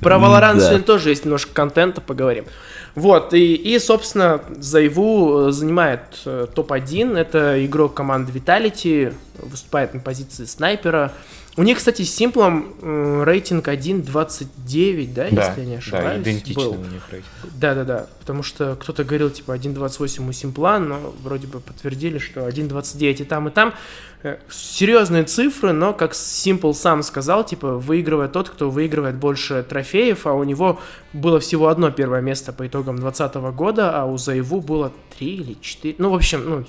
[0.00, 0.18] Про
[0.60, 0.66] Да.
[0.66, 2.44] сегодня тоже есть немножко контента, поговорим.
[2.94, 7.16] Вот, и, и собственно, Зайву э, занимает э, топ-1.
[7.16, 11.12] Это игрок команды Vitality, выступает на позиции снайпера.
[11.60, 16.22] У них, кстати, с Симплом э, рейтинг 1.29, да, Да, если я не да, ошибаюсь,
[16.22, 16.70] идентично был.
[16.70, 17.30] у них рейтинг.
[17.54, 23.20] Да-да-да, потому что кто-то говорил, типа, 1.28 у Симпла, но вроде бы подтвердили, что 1.29
[23.20, 23.74] и там, и там.
[24.22, 30.26] Э, Серьезные цифры, но, как Симпл сам сказал, типа, выигрывает тот, кто выигрывает больше трофеев,
[30.26, 30.80] а у него
[31.12, 35.26] было всего одно первое место по итогам итогам 2020 года, а у Заеву было 3
[35.26, 35.96] или 4.
[35.98, 36.64] Ну, в общем, ну,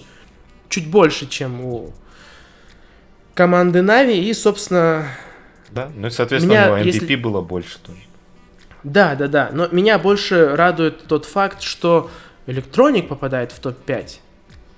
[0.67, 1.93] чуть больше, чем у
[3.33, 4.19] команды NaVi.
[4.29, 5.05] И, собственно,
[5.71, 7.99] Да, ну и, соответственно, Меня, у него MVP если- было больше тоже.
[8.83, 9.49] да, да, да.
[9.53, 12.09] Но меня больше радует тот факт, что
[12.47, 14.19] electroNic попадает в топ-5.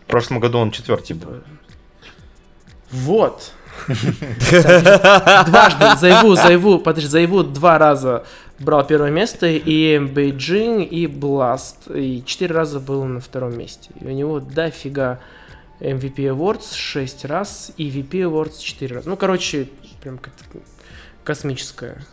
[0.04, 1.38] В прошлом году он четвертый был.
[2.92, 3.52] Вот.
[5.48, 8.24] Дважды Зайву, Зайву, подожди, ZywOo два раза
[8.60, 13.89] брал первое место, и Beijing, и BLAST, и четыре раза был на втором месте.
[14.00, 15.20] И у него дофига
[15.84, 19.10] MVP Awards 6 раз, и VP Awards 4 раза.
[19.10, 19.69] Ну, короче,
[20.02, 20.43] прям как-то
[21.24, 22.04] космическая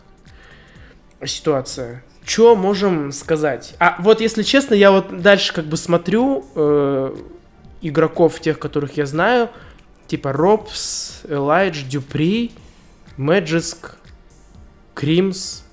[1.25, 2.03] ситуация.
[2.23, 3.75] Что можем сказать?
[3.79, 7.15] А вот, если честно, я вот дальше как бы смотрю э,
[7.81, 9.49] игроков, тех, которых я знаю,
[10.07, 12.51] типа Робс, Элайдж, Дюпри,
[13.17, 13.95] Мэджиск,
[14.93, 15.63] Кримс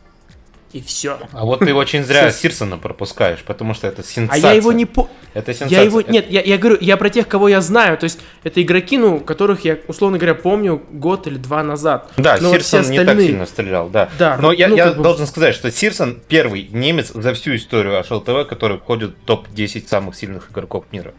[0.72, 1.18] и все.
[1.33, 4.42] А вот ты очень зря Со- Сирсона пропускаешь, потому что это А сенсация.
[4.50, 5.09] я его не по...
[5.33, 5.78] Это сенсация.
[5.78, 6.00] Я его...
[6.02, 7.96] Нет, я, я говорю, я про тех, кого я знаю.
[7.96, 12.12] То есть это игроки, ну, которых я, условно говоря, помню год или два назад.
[12.18, 14.11] Да, Но вот все Сирсон не так остальные- сильно стрелял, да.
[14.18, 17.57] Да, Но я, ну, я как бы- должен сказать, что Сирсон первый немец за всю
[17.57, 21.14] историю HLTV, который входит в топ-10 самых сильных игроков мира.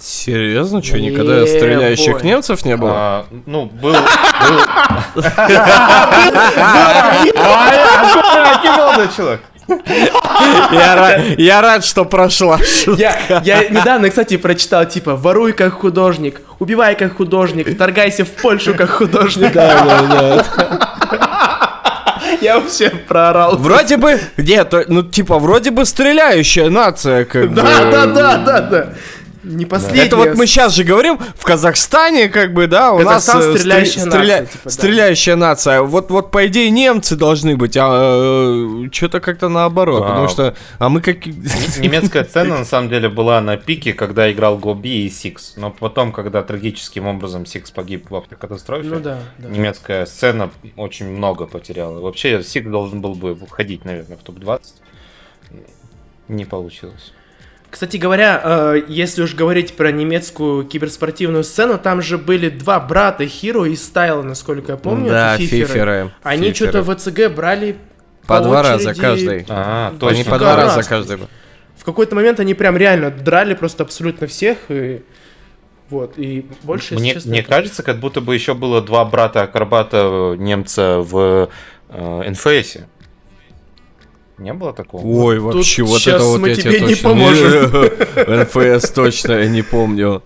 [0.00, 0.82] Серьезно?
[0.82, 2.92] Что, никогда стреляющих немцев не было?
[2.94, 3.94] А, ну, был...
[9.16, 9.40] человек.
[10.72, 12.58] Я ра- Я рад, что прошла.
[12.96, 18.74] Я, я недавно, кстати, прочитал, типа, воруй как художник, убивай как художник, вторгайся в Польшу
[18.74, 19.54] как художник.
[22.40, 23.56] Я вообще проорал.
[23.56, 27.56] Вроде бы, нет, ну типа вроде бы стреляющая нация, как бы.
[27.56, 28.86] Да, да, да, да, да.
[29.48, 30.02] Не последняя.
[30.04, 33.58] Это вот мы сейчас же говорим, в Казахстане, как бы, да, у нас Казахстан э,
[33.58, 34.70] стреляющая стреля- нация, типа, да.
[34.70, 35.82] стреляющая нация.
[35.82, 40.08] Вот, вот по идее немцы должны быть, а что-то как-то наоборот, А.
[40.08, 44.58] потому что, а мы как Немецкая сцена на самом деле была на пике, когда играл
[44.58, 45.54] gob b и cyx.
[45.56, 49.48] Но потом, когда трагическим образом cyx погиб в автокатастрофе, Ну да, да.
[49.48, 52.00] немецкая сцена очень много потеряла.
[52.00, 54.60] Вообще, cyx должен был бы входить, наверное, в топ-20.
[56.28, 57.12] Не получилось.
[57.70, 63.26] Кстати говоря, э, если уж говорить про немецкую киберспортивную сцену, там же были два брата
[63.26, 65.10] hero и styla, насколько я помню.
[65.10, 65.66] да, это фиферы.
[65.66, 66.10] фиферы.
[66.22, 66.70] Они фиферы.
[66.70, 67.76] что-то в WCG брали
[68.26, 69.00] по два раза очереди.
[69.00, 69.46] каждый.
[69.48, 70.30] А, Они точно.
[70.30, 70.76] по два раз.
[70.76, 71.18] раза каждый.
[71.76, 75.02] В какой-то момент они прям реально драли просто абсолютно всех и
[75.90, 79.04] вот и больше, если Мне, честно, мне это- кажется, как будто бы еще было два
[79.04, 81.48] брата-акробата немца в
[81.90, 82.88] э, НФСе.
[84.38, 85.04] Не было такого?
[85.04, 87.08] Ой, вообще, вот это вот мы я тебе тебе не точно
[88.44, 90.22] НФС точно я не помню.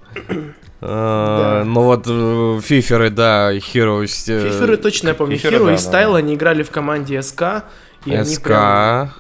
[0.81, 1.65] А, Да.
[1.65, 4.25] Ну вот э, фиферы, да, Heroes.
[4.29, 5.39] э, Фиферы точно я помню.
[5.39, 6.19] Хиро да, и Стайл, да.
[6.19, 7.65] они играли в команде СК.
[8.05, 8.43] И они СК.
[8.45, 9.13] прям-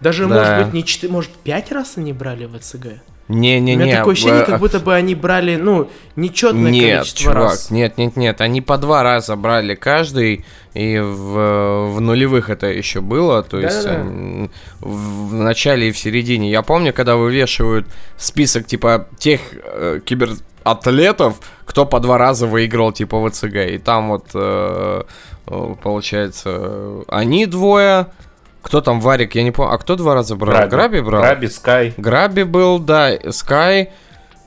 [0.00, 0.34] даже, да.
[0.34, 2.54] может быть, не 4, может, 5 раз они брали в
[3.28, 3.30] ЭЦГ?
[3.30, 3.76] У Не-не-не.
[3.76, 7.70] меня такое ощущение, как будто бы они брали, ну, нечетное Нет, количество чувак, раз.
[7.70, 13.00] нет, нет, нет, они по два раза брали каждый, и в, в нулевых это еще
[13.00, 14.00] было, то есть Да-да-да.
[14.02, 16.50] м, в, в начале и в середине.
[16.50, 17.86] Я помню, когда вывешивают
[18.16, 24.08] список типа тех э, кибератлетов, кто по два раза выиграл типа в ЦГ, и там
[24.08, 25.02] вот э,
[25.46, 28.06] э, получается они двое,
[28.66, 30.66] кто там Варик, я не помню, а кто два раза брал?
[30.68, 31.22] Граби, брал?
[31.22, 31.94] Граби, Скай.
[31.96, 33.90] Граби был, да, Скай.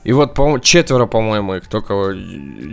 [0.04, 2.14] И вот, по четверо, по-моему, их только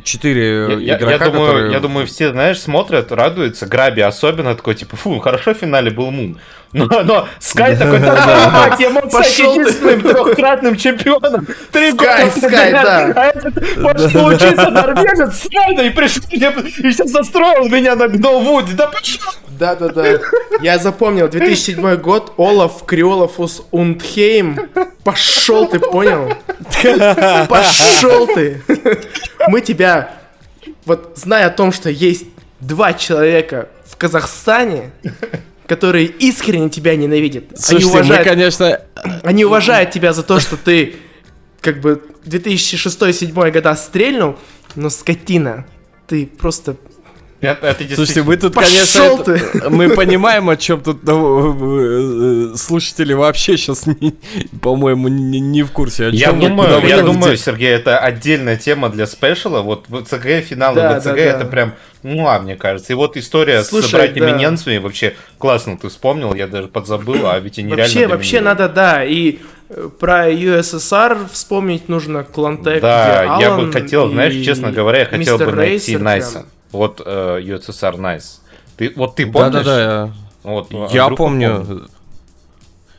[0.03, 1.71] четыре Я, я- игрока, я думаю, которые...
[1.71, 3.65] я думаю, все, знаешь, смотрят, радуются.
[3.65, 6.37] Граби особенно такой, типа, фу, хорошо в финале был Мун.
[6.73, 11.47] Но, но Скай такой, да твою мать, я мог стать единственным трехкратным чемпионом.
[11.71, 13.13] Три Скай, года Скай, да.
[13.15, 18.73] А этот пошел учиться норвежец с Скайда и пришел и сейчас застроил меня на Гновуде.
[18.73, 19.31] Да пошел.
[19.57, 20.19] Да-да-да.
[20.61, 24.59] Я запомнил, 2007 год, Олаф Криолофус Ундхейм.
[25.03, 26.33] Пошел ты, понял?
[27.47, 28.61] Пошел ты.
[29.47, 30.13] Мы тебя,
[30.85, 32.25] вот зная о том, что есть
[32.59, 34.91] два человека в Казахстане,
[35.67, 37.45] которые искренне тебя ненавидят.
[37.49, 38.81] они, Слушайте, мы, уважают, конечно...
[39.23, 40.95] они уважают тебя за то, что ты
[41.61, 44.37] как бы 2006-2007 года стрельнул,
[44.75, 45.65] но скотина,
[46.07, 46.77] ты просто
[47.39, 48.71] Это, это Слушайте, мы тут, Пошёл
[49.23, 53.85] конечно, это- мы понимаем, о чем тут ну, э, э, слушатели вообще сейчас,
[54.61, 56.07] по-моему, не, не в курсе.
[56.07, 59.61] О Я думаю, я думаю, Сергей, это отдельная тема для спешала.
[59.61, 61.21] Вот в ЦГ, финалы Да, ВЦГ, да, да.
[61.21, 62.93] это прям, ну, а, мне кажется.
[62.93, 64.37] И вот история Слушай, с братьями да.
[64.37, 68.59] немцами вообще классно ты вспомнил, я даже подзабыл, а ведь они Вообще, реально вообще доминируют.
[68.59, 69.37] надо, да, и
[69.69, 74.99] э, про USSR вспомнить нужно Клантек, Да, где я Алан бы хотел, знаешь, честно говоря,
[75.01, 76.31] я хотел бы найти Найса.
[76.31, 76.45] прям.
[76.71, 78.39] Вот э, USSR Nice.
[78.77, 79.63] Ты, вот ты помнишь?
[79.63, 81.65] Да-да-да, Вот, я, а помню.
[81.65, 81.89] помнит.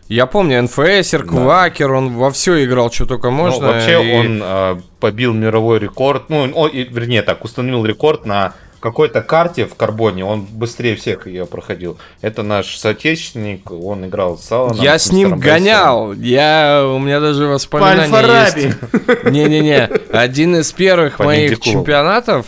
[0.09, 3.67] Я помню, НФСер, Квакер, он во все играл, что только можно.
[3.67, 8.55] Ну, вообще и- он э, побил мировой рекорд, ну, он, вернее так, установил рекорд на
[8.81, 11.99] какой-то карте в карбоне, он быстрее всех ее проходил.
[12.23, 14.81] Это наш соотечественник, он играл с Аланом.
[14.83, 16.13] Я с ним гонял.
[16.15, 18.61] Я, у меня даже По воспоминания Альфараби.
[18.63, 19.25] есть.
[19.25, 19.91] Не-не-не.
[20.13, 22.47] Один из первых По моих чемпионатов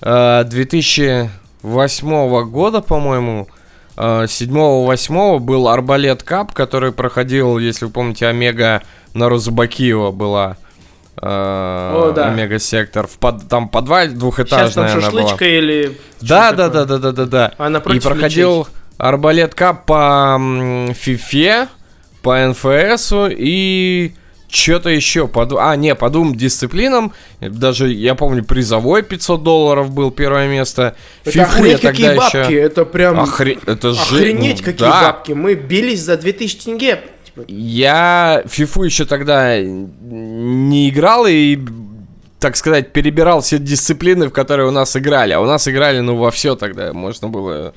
[0.00, 3.48] 2008 года, по-моему,
[3.96, 8.82] э, 7-8 был Арбалет Кап, который проходил, если вы помните, Омега
[9.14, 10.56] на Розубакиева была.
[11.20, 12.28] э, О, да.
[12.28, 13.06] Омега сектор.
[13.06, 15.22] В под, там подвал Сейчас двухэтажная там она была.
[15.22, 15.98] шашлычка или...
[16.20, 17.52] Да, да, да, да, да, да, да.
[17.58, 20.38] А И проходил арбалет кап по
[20.94, 21.68] фифе,
[22.22, 24.12] по НФСу и
[24.50, 25.28] что-то еще.
[25.28, 27.12] По, а, не, по двум дисциплинам.
[27.40, 30.96] Даже, я помню, призовой 500 долларов был первое место.
[31.24, 32.60] Это Фифу я охренеть какие тогда бабки, еще...
[32.60, 33.20] это прям...
[33.20, 34.00] Охре- Это же...
[34.00, 35.02] Охренеть ну, какие да.
[35.02, 35.32] бабки.
[35.32, 37.00] Мы бились за 2000 тенге.
[37.24, 41.58] Типа, Я фифу еще тогда не играл и,
[42.40, 45.32] так сказать, перебирал все дисциплины, в которые у нас играли.
[45.32, 46.92] А у нас играли, ну, во все тогда.
[46.92, 47.74] Можно было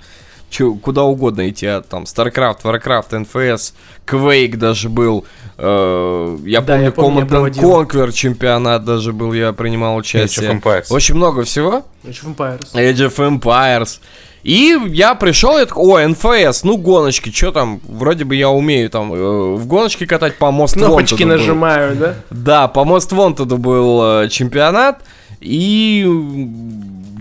[0.51, 1.65] чё- куда угодно идти.
[1.65, 3.73] От, там, StarCraft, Warcraft, NFS,
[4.05, 5.25] Quake даже был.
[5.57, 7.51] Э, я Да, помню, я помню, Command.
[7.53, 10.51] Conquer чемпионат даже был, я принимал Age участие.
[10.51, 10.85] of Empires.
[10.91, 11.83] Очень много всего.
[12.03, 12.73] Age of Empires.
[12.75, 13.99] Age of Empires.
[14.43, 18.89] И я пришел, я такой, о, НФС, ну гоночки, что там, вроде бы я умею
[18.89, 21.27] там э, в гоночке катать по Most Кнопочки Wanted был.
[21.37, 22.15] нажимаю, да?
[22.31, 25.03] Да, по Most Wanted был э, чемпионат,
[25.39, 26.03] и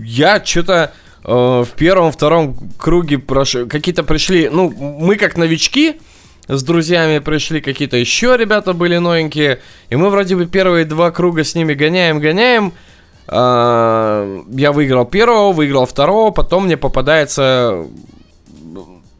[0.03, 5.95] я что-то в первом-втором круге прошел, какие-то пришли, ну, мы как новички,
[6.47, 11.43] с друзьями пришли, какие-то еще ребята были новенькие, и мы вроде бы первые два круга
[11.43, 12.73] с ними гоняем, гоняем,
[13.27, 17.85] а, я выиграл первого, выиграл второго, потом мне попадается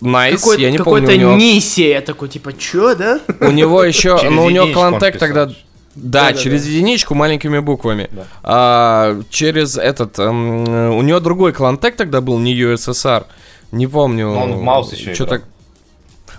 [0.02, 1.90] Найс, Какой-то я не помню, какой-то него, Нисия.
[1.90, 3.20] Я такой, типа, чё, да?
[3.40, 5.52] у него еще, ну у него Клантек тогда,
[5.96, 6.40] да, Да-да-да.
[6.40, 8.10] через единичку маленькими буквами.
[8.12, 8.24] Да.
[8.44, 13.26] А, через этот, эм, у него другой Клантек тогда был, не USSR,
[13.72, 14.28] не помню.
[14.34, 15.28] Но он в Маус еще играл.
[15.28, 15.44] так...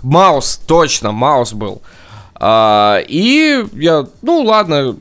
[0.01, 1.81] Маус, точно, Маус был.
[2.35, 4.97] А, и я, ну ладно,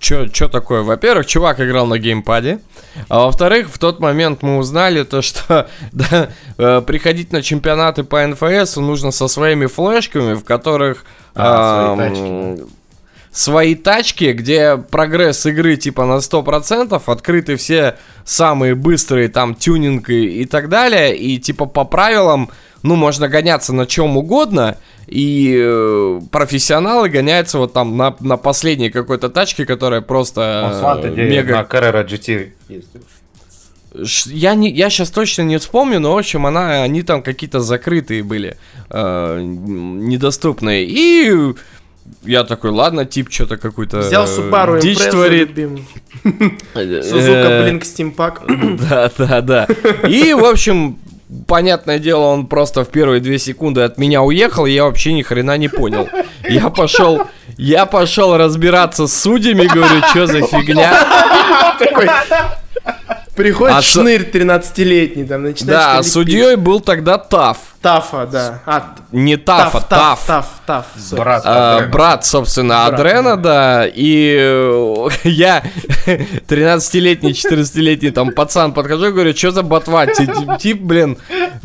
[0.00, 0.82] что такое?
[0.82, 2.60] Во-первых, чувак играл на геймпаде.
[3.08, 8.24] А во-вторых, в тот момент мы узнали то, что да, э, приходить на чемпионаты по
[8.26, 12.64] НФС нужно со своими флешками, в которых А, тачки,
[13.38, 20.42] свои тачки, где прогресс игры типа на 100%, открыты все самые быстрые там тюнинг и,
[20.42, 22.50] и так далее, и типа по правилам,
[22.82, 28.90] ну, можно гоняться на чем угодно, и э, профессионалы гоняются вот там на, на последней
[28.90, 33.02] какой-то тачке, которая просто э, мега на Carrera GT ездил.
[34.26, 38.22] Я, не, я сейчас точно не вспомню, но, в общем, она, они там какие-то закрытые
[38.22, 38.56] были,
[38.90, 40.84] э, недоступные.
[40.84, 41.54] И
[42.24, 45.48] я такой, ладно, тип что-то какой-то Взял Subaru Э, дичь Impreza, творит.
[45.48, 45.84] любимый.
[46.74, 48.78] Suzuka Blink Steampack.
[48.88, 49.66] Да, да, да.
[50.08, 50.98] И, в общем,
[51.46, 55.22] понятное дело, он просто в первые две секунды от меня уехал, и я вообще ни
[55.22, 56.08] хрена не понял.
[56.48, 57.22] Я пошел,
[57.56, 60.92] я пошел разбираться с судьями, говорю, что за фигня.
[63.38, 67.58] Приходит А шнырь 13-летний, там, начинает Да, а судьей был тогда Таф.
[67.80, 68.62] Тафа, да.
[68.66, 70.46] А, Не Тафа, Таф, Таф.
[70.66, 70.86] Таф.
[71.12, 75.62] Брат, А, брат, собственно, Брат, Адрена, да, и э, я
[76.48, 80.06] 13-летний, 14-летний там пацан подхожу и говорю, что за ботва?
[80.06, 81.16] Ти- ти- Тип, блин,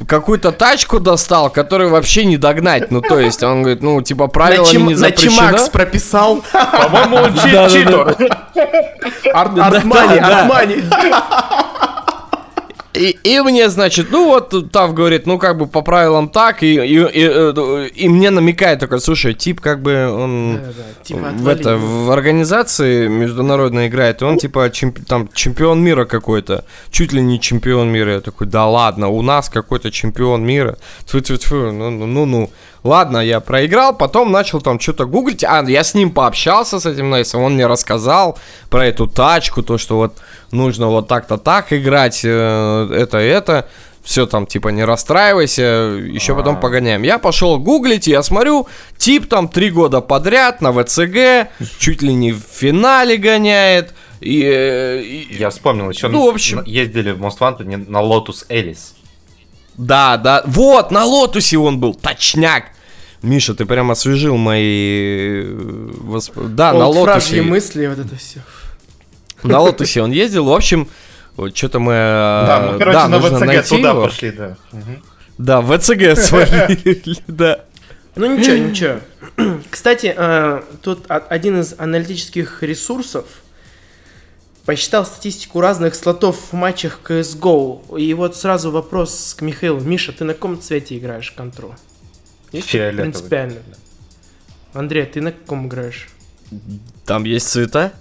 [0.08, 4.30] какую-то тачку достал, которую вообще не догнать, ну, то есть, он говорит, ну, типа, На,
[4.30, 5.32] правилами не на запрещено.
[5.32, 6.44] Чимакс прописал.
[6.52, 7.70] По-моему, он чи- Да-да-да.
[7.70, 8.38] читер.
[9.34, 10.18] Ар- Артмани.
[10.20, 10.84] Артмани.
[12.94, 16.76] И, и мне, значит, ну вот Тав говорит, ну как бы по правилам так, и,
[16.76, 20.60] и, и, э, и мне намекает такой, слушай, тип как бы он
[21.02, 26.66] типа, в это в организации международной играет, и он типа чемпи- там чемпион мира какой-то,
[26.92, 28.14] чуть ли не чемпион мира.
[28.14, 30.78] Я такой, да ладно, у нас какой-то чемпион мира.
[31.06, 32.50] Тьфу-тьфу-тьфу, ну ну ну ну.
[32.84, 35.44] Ладно, я проиграл, потом начал там что-то гуглить.
[35.44, 38.38] А, я с ним пообщался, с этим Нейсом, он мне рассказал
[38.70, 40.18] про эту тачку, то, что вот
[40.52, 43.70] нужно вот так-то так играть, э, это это.
[44.04, 47.04] Все там, типа, не расстраивайся, еще потом погоняем.
[47.04, 48.68] Я пошел гуглить, и я смотрю,
[48.98, 51.48] тип там три года подряд на ВЦГ,
[51.80, 53.94] чуть ли не в финале гоняет.
[54.20, 56.64] И, э, и- Я вспомнил, еще Ну, в общем.
[56.66, 58.94] ездили в Most Wanted на Lotus Элис.
[59.78, 60.44] Да, да.
[60.46, 62.66] Вот, на Лотусе он был, точняк.
[63.22, 65.44] Миша, ты прям освежил мои...
[65.44, 65.44] э,
[66.02, 67.42] восп- Да, на Олдфражьи Лотусе.
[67.42, 68.42] мысли, вот это все.
[69.44, 70.46] На Лотусе он ездил.
[70.46, 70.88] В общем,
[71.54, 71.94] что-то мы...
[71.94, 74.04] э, Да, мы, короче, на нужно ВЦГ туда его.
[74.06, 74.58] пошли, да.
[74.74, 75.04] Мгм.
[75.38, 77.62] Да, в ВЦГ свалили, да.
[78.16, 79.00] Ну ничего, ничего.
[79.72, 83.26] Кстати, э, тут один из аналитических ресурсов
[84.66, 88.00] посчитал статистику разных слотов в матчах CSGO.
[88.00, 89.80] И вот сразу вопрос к Михаилу.
[89.80, 91.76] Миша, ты на каком цвете играешь контру?
[92.52, 93.12] Есть Фиолетовый.
[93.12, 93.58] Принципиально.
[94.74, 96.08] Андрей, ты на каком играешь?
[97.06, 97.94] Там есть цвета?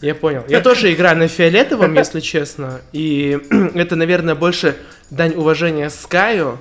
[0.00, 0.44] Я понял.
[0.48, 2.80] Я тоже играю на фиолетовом, если честно.
[2.92, 3.38] И
[3.74, 4.76] это, наверное, больше
[5.10, 6.58] дань уважения Скаю.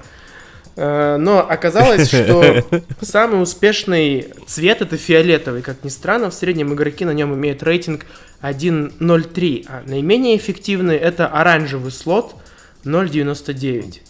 [0.75, 2.63] Э, Но оказалось, что
[3.01, 5.61] самый успешный цвет это фиолетовый.
[5.61, 8.05] Как ни странно, в среднем игроки на нем имеют рейтинг
[8.41, 12.35] 1.03, а наименее эффективный это оранжевый слот
[12.83, 14.01] 0.99.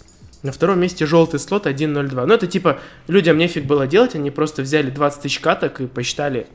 [0.43, 2.25] На втором месте желтый слот 1.02.
[2.25, 6.47] Ну это типа людям нефиг было делать, они просто взяли 20 тысяч каток и посчитали,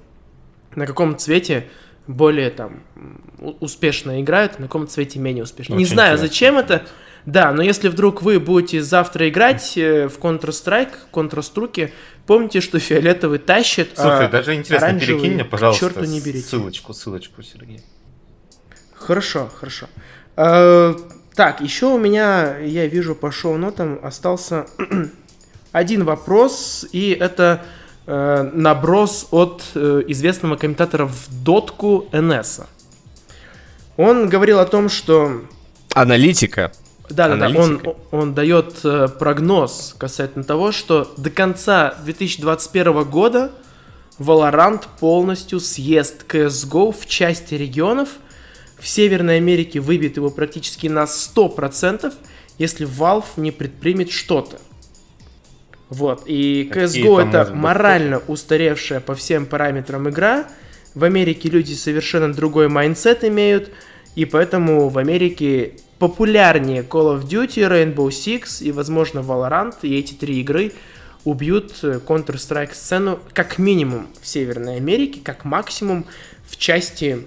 [0.75, 1.67] на каком цвете
[2.07, 2.83] более там
[3.61, 5.75] успешно играют, на каком цвете менее успешно.
[5.75, 6.29] Не Очень знаю, интересно.
[6.29, 6.87] зачем это.
[7.27, 11.93] Да, но если вдруг вы будете завтра играть э, в Counter-Strike, Counter-Struke,
[12.27, 16.47] помните, что фиолетовый тащит, Слушай, а даже интересно, перекинь мне, пожалуйста, черту не берите.
[16.47, 17.83] ссылочку, ссылочку, Сергей.
[18.95, 19.87] Хорошо, хорошо.
[20.37, 20.95] Э,
[21.35, 24.67] так, еще у меня, я вижу по шоу-нотам, остался
[25.73, 27.63] один вопрос, и это
[28.07, 32.61] э, наброс от э, известного комментатора в дотку НС.
[33.97, 35.43] Он говорил о том, что
[35.95, 36.73] Аналитика.
[37.15, 37.59] Да, да, да.
[37.59, 43.53] Он, он дает э, прогноз касательно того, что до конца 2021 года
[44.19, 48.11] Valorant полностью съест CSGO в части регионов.
[48.79, 52.13] В Северной Америке выбьет его практически на 100%,
[52.59, 54.59] если Valve не предпримет что-то.
[55.89, 60.47] Вот, и CSGO это быть морально устаревшая по всем параметрам игра.
[60.95, 63.71] В Америке люди совершенно другой mindset имеют,
[64.15, 70.15] и поэтому в Америке популярнее Call of Duty, Rainbow Six и, возможно, Valorant, и эти
[70.15, 70.73] три игры
[71.25, 76.07] убьют э, Counter-Strike сцену как минимум в Северной Америке, как максимум
[76.47, 77.27] в части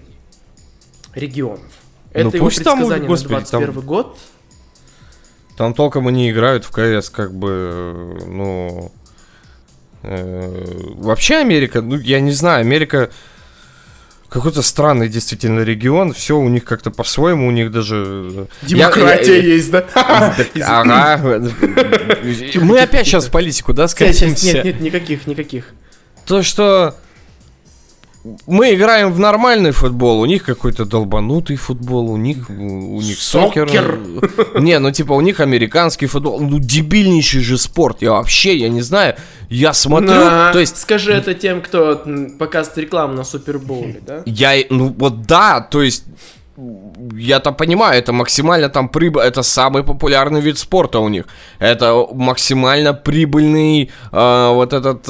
[1.14, 1.72] регионов.
[2.16, 4.18] Ну, Это его пусть там, предсказание господи, на 21 там- год.
[5.56, 8.92] Там толком и не играют в CS, как бы, ну...
[10.02, 10.66] э,
[10.96, 13.12] вообще Америка, ну, я не знаю, Америка
[14.34, 17.96] какой-то странный действительно регион, все у них как-то по-своему, у них даже...
[18.36, 19.86] э, Демократия я- я- есть, да?
[20.66, 21.40] Ага.
[22.56, 24.64] Мы опять сейчас в политику, да, Нет, нет, скатимся?
[24.64, 25.74] нет, никаких, никаких.
[26.26, 26.96] То, что
[28.48, 33.68] мы играем в нормальный футбол, у них какой-то долбанутый футбол, у них у них сокер.
[33.68, 34.00] Сокер.
[34.62, 38.02] Не, ну типа у них американский футбол, ну дебильнейший же спорт.
[38.02, 39.16] Я вообще, я не знаю,
[39.50, 42.02] я смотрю, На- то есть Скажи это тем, кто
[42.40, 44.24] показывает рекламу на Супербоуле, да?
[44.26, 46.06] я, ну вот да, то есть
[47.18, 51.26] я-то понимаю, это максимально там прибыль, это самый популярный вид спорта у них.
[51.60, 55.08] Это максимально прибыльный э, вот этот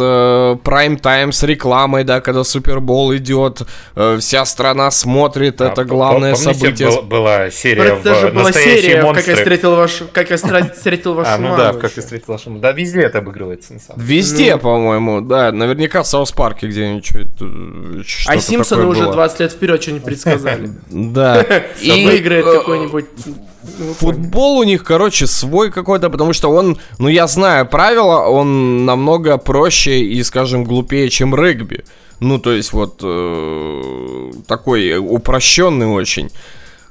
[0.64, 3.62] прайм-тайм с рекламой, да, когда Супербол идет,
[3.96, 6.90] э, вся страна смотрит, это А, главное помните, событие.
[6.90, 9.36] была, была серия Это даже в была «Настоящие серия, в как я монстры».
[9.36, 12.62] встретил вашу, как я встретил вашу А, ну маму да, как ты встретил вашу маму.
[12.62, 14.18] Да, везде это обыгрывается, на самом деле.
[14.18, 14.62] Везде, Ну.
[14.62, 19.14] по-моему, да, наверняка в South Park е где-нибудь что-то А Симпсоны уже было.
[19.14, 20.70] 20 лет вперед что-нибудь предсказали.
[20.90, 21.46] Да.
[21.84, 23.06] И, Выиграет э, какой-нибудь...
[23.26, 23.94] ну.
[23.94, 29.38] Футбол у них, короче, свой какой-то, потому что он, ну я знаю правила, он намного
[29.38, 31.84] проще и, скажем, глупее, чем регби.
[32.20, 36.30] Ну, то есть вот э, такой упрощенный очень.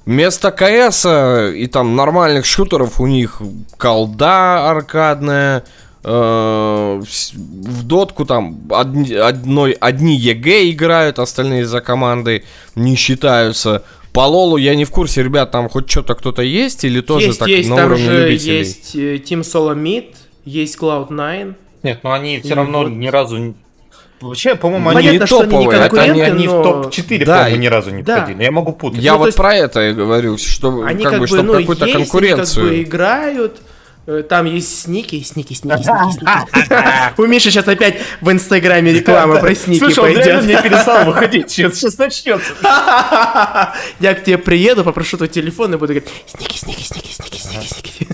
[0.05, 3.41] Вместо CS и там нормальных шутеров у них
[3.79, 5.65] колда аркадная,
[6.05, 13.85] э, в дотку там одни, одной, одни EG играют, остальные за командой не считаются.
[14.13, 17.39] По Лолу я не в курсе, ребят, там хоть что-то кто-то есть или тоже Есть,
[17.39, 18.59] так есть, на там уровне же любителей?
[18.59, 21.55] есть э, Team Solo Mid, есть Cloud9.
[21.83, 23.55] Нет, но они все равно вот- ни разу...
[24.21, 26.63] Вообще, по-моему, они, Понятно, они не топовые, это конкуренты, они в но...
[26.63, 28.19] топ-4, Да, по-моему, ни разу не да.
[28.19, 28.43] входили.
[28.45, 29.01] Я могу путать.
[29.03, 31.43] Я Ну, вот есть- про это и говорю, что Они как как бы, бы, чтобы
[31.55, 32.67] ну, какую-то есть, конкуренцию.
[32.69, 33.63] они как бы играют,
[34.29, 37.13] там есть сники, сники, сники, сники, сники.
[37.21, 40.45] У Миши сейчас опять в инстаграме реклама про сники Слушай, он реально пойдет.
[40.45, 41.51] мне перестал выходить.
[41.51, 42.53] Сейчас, сейчас начнется.
[44.01, 47.67] Я к тебе приеду, попрошу твой телефон и буду говорить, сники, сники, сники, сники, сники,
[47.67, 48.09] сники.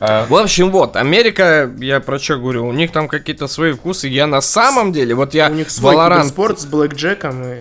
[0.00, 4.08] А, В общем, вот, Америка, я про что говорю, у них там какие-то свои вкусы.
[4.08, 7.56] Я на самом деле, вот я У них свой спорт с блэкджеком и...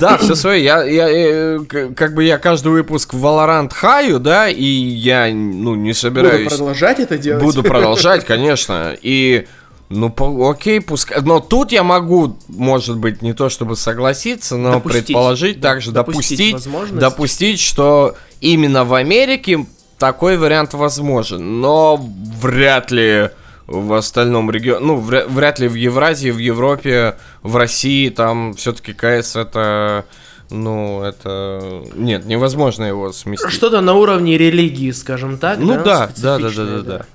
[0.00, 0.62] Да, все свое.
[0.62, 1.58] Я, я, э,
[1.96, 6.48] как бы я каждый выпуск в Valorant хаю, да, и я, ну, не Буду собираюсь.
[6.48, 7.42] продолжать это делать.
[7.42, 8.96] Буду продолжать, конечно.
[9.00, 9.46] И,
[9.88, 11.20] ну, по- окей, пускай.
[11.22, 15.06] Но тут я могу, может быть, не то чтобы согласиться, но Допустить.
[15.06, 19.66] предположить, также допустить допустить, допустить, что именно в Америке
[19.98, 21.60] такой вариант возможен.
[21.60, 21.96] Но
[22.40, 23.30] вряд ли
[23.66, 28.92] в остальном регионе, ну, вря- вряд ли в Евразии, в Европе, в России, там все-таки
[28.92, 30.04] КС это,
[30.50, 33.50] ну, это, нет, невозможно его сместить.
[33.50, 35.58] Что-то на уровне религии, скажем так.
[35.58, 37.06] Ну да, да, да, да, да, да.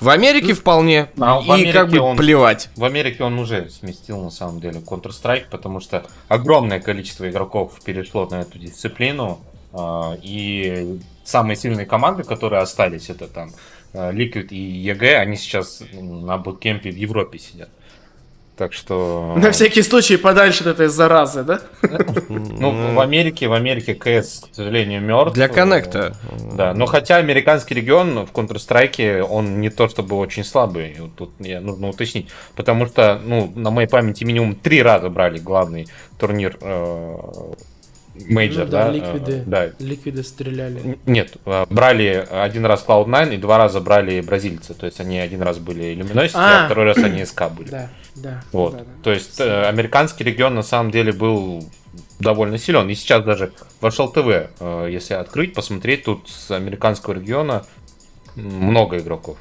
[0.00, 2.70] В Америке вполне, А в и Америке как бы он- плевать.
[2.76, 8.26] В Америке он уже сместил на самом деле Counter-Strike, потому что огромное количество игроков перешло
[8.30, 9.40] на эту дисциплину.
[9.74, 13.50] а, И самые сильные команды, которые остались, это там
[14.12, 17.70] Liquid и EG, они сейчас на буткемпе в Европе сидят.
[18.58, 19.34] Так что...
[19.36, 21.60] На всякий случай подальше от этой заразы, да?
[22.28, 25.34] Ну, в Америке, в Америке КС, к сожалению, мертв.
[25.34, 26.16] Для коннекта.
[26.54, 31.60] Да, но хотя американский регион в Counter-Strike, он не то чтобы очень слабый, тут мне
[31.60, 35.86] нужно уточнить, потому что, ну, на моей памяти минимум три раза брали главный
[36.18, 37.16] турнир э,
[38.26, 38.90] major, Ну да, да?
[38.92, 39.32] Liquid ы.
[39.32, 39.70] э, да.
[39.78, 40.98] Liquid ы стреляли.
[41.06, 45.42] Нет, э, брали один раз Cloud9 и два раза брали бразильцы, то есть они один
[45.42, 46.66] раз были Luminosity, а, А.
[46.66, 47.68] второй раз они СК были.
[47.68, 48.42] Да, да.
[48.52, 48.72] Вот.
[48.72, 48.84] да, да.
[49.02, 51.64] То есть э, американский регион на самом деле был
[52.20, 52.88] довольно силен.
[52.90, 54.50] И сейчас даже вот HLTV,
[54.88, 57.64] если открыть, посмотреть, тут с американского региона
[58.36, 59.36] много игроков.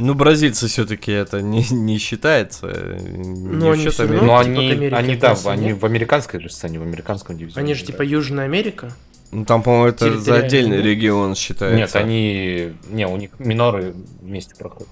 [0.00, 2.66] Ну, бразильцы все-таки это не, не считается.
[2.66, 4.18] Ну, не они всё Америки.
[4.20, 7.36] равно- Но типа они, Америке они да, относятся, они в американской же сцене, в американском
[7.36, 7.64] дивизионе.
[7.64, 8.92] Они же типа Южная Америка.
[9.30, 11.76] Ну, там, по-моему, это за отдельный регион считается.
[11.76, 12.72] Нет, они...
[12.88, 14.88] Не, у них миноры вместе проходят.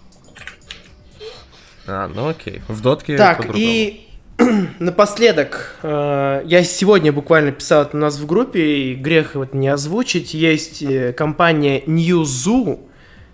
[1.86, 2.61] А, ну окей.
[2.68, 3.64] В дотке Так, по-другому.
[3.64, 4.06] и
[4.78, 9.68] напоследок, э, я сегодня буквально писал это у нас в группе, и грех вот не
[9.68, 12.78] озвучить, есть э, компания Newzoo,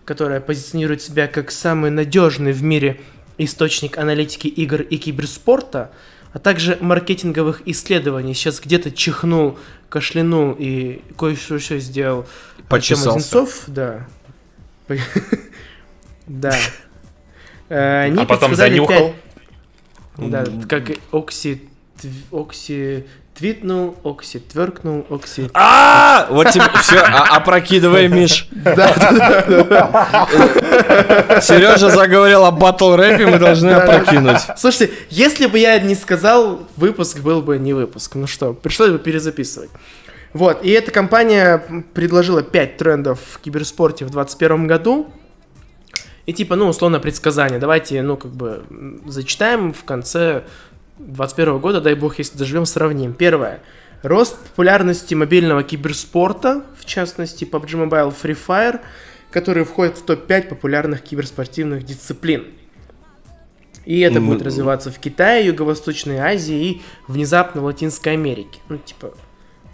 [0.04, 3.00] которая позиционирует себя как самый надежный в мире
[3.38, 5.90] источник аналитики игр и киберспорта,
[6.32, 8.34] а также маркетинговых исследований.
[8.34, 12.26] Сейчас где-то чихнул, кашлянул и кое-что еще сделал
[12.68, 13.10] Почесался.
[13.10, 14.06] Одинцов, да.
[16.26, 16.56] Да.
[17.68, 19.14] Э, а потом занюхал.
[20.16, 21.68] Да, как Окси...
[22.32, 25.50] Окси твитнул, Окси тверкнул, Окси...
[25.54, 28.48] А, вот тебе все, опрокидывай, Миш.
[31.42, 34.40] Сережа заговорил о батл рэпе, мы должны опрокинуть.
[34.56, 38.14] Слушайте, если бы я не сказал, выпуск был бы не выпуск.
[38.14, 39.70] Ну что, пришлось бы перезаписывать.
[40.32, 41.62] Вот, и эта компания
[41.92, 45.12] предложила 5 трендов в киберспорте в 2021 году.
[46.26, 47.58] И типа, ну, условно, предсказание.
[47.58, 48.64] Давайте, ну, как бы,
[49.06, 50.44] зачитаем в конце
[50.98, 53.14] 2021 года, дай бог, если доживем, сравним.
[53.14, 53.60] Первое.
[54.02, 58.80] Рост популярности мобильного киберспорта, в частности, PUBG Mobile Free Fire,
[59.30, 62.44] которые входят в топ-5 популярных киберспортивных дисциплин.
[63.84, 68.60] И это будет развиваться в Китае, Юго-Восточной Азии и внезапно в Латинской Америке.
[68.68, 69.12] Ну, типа,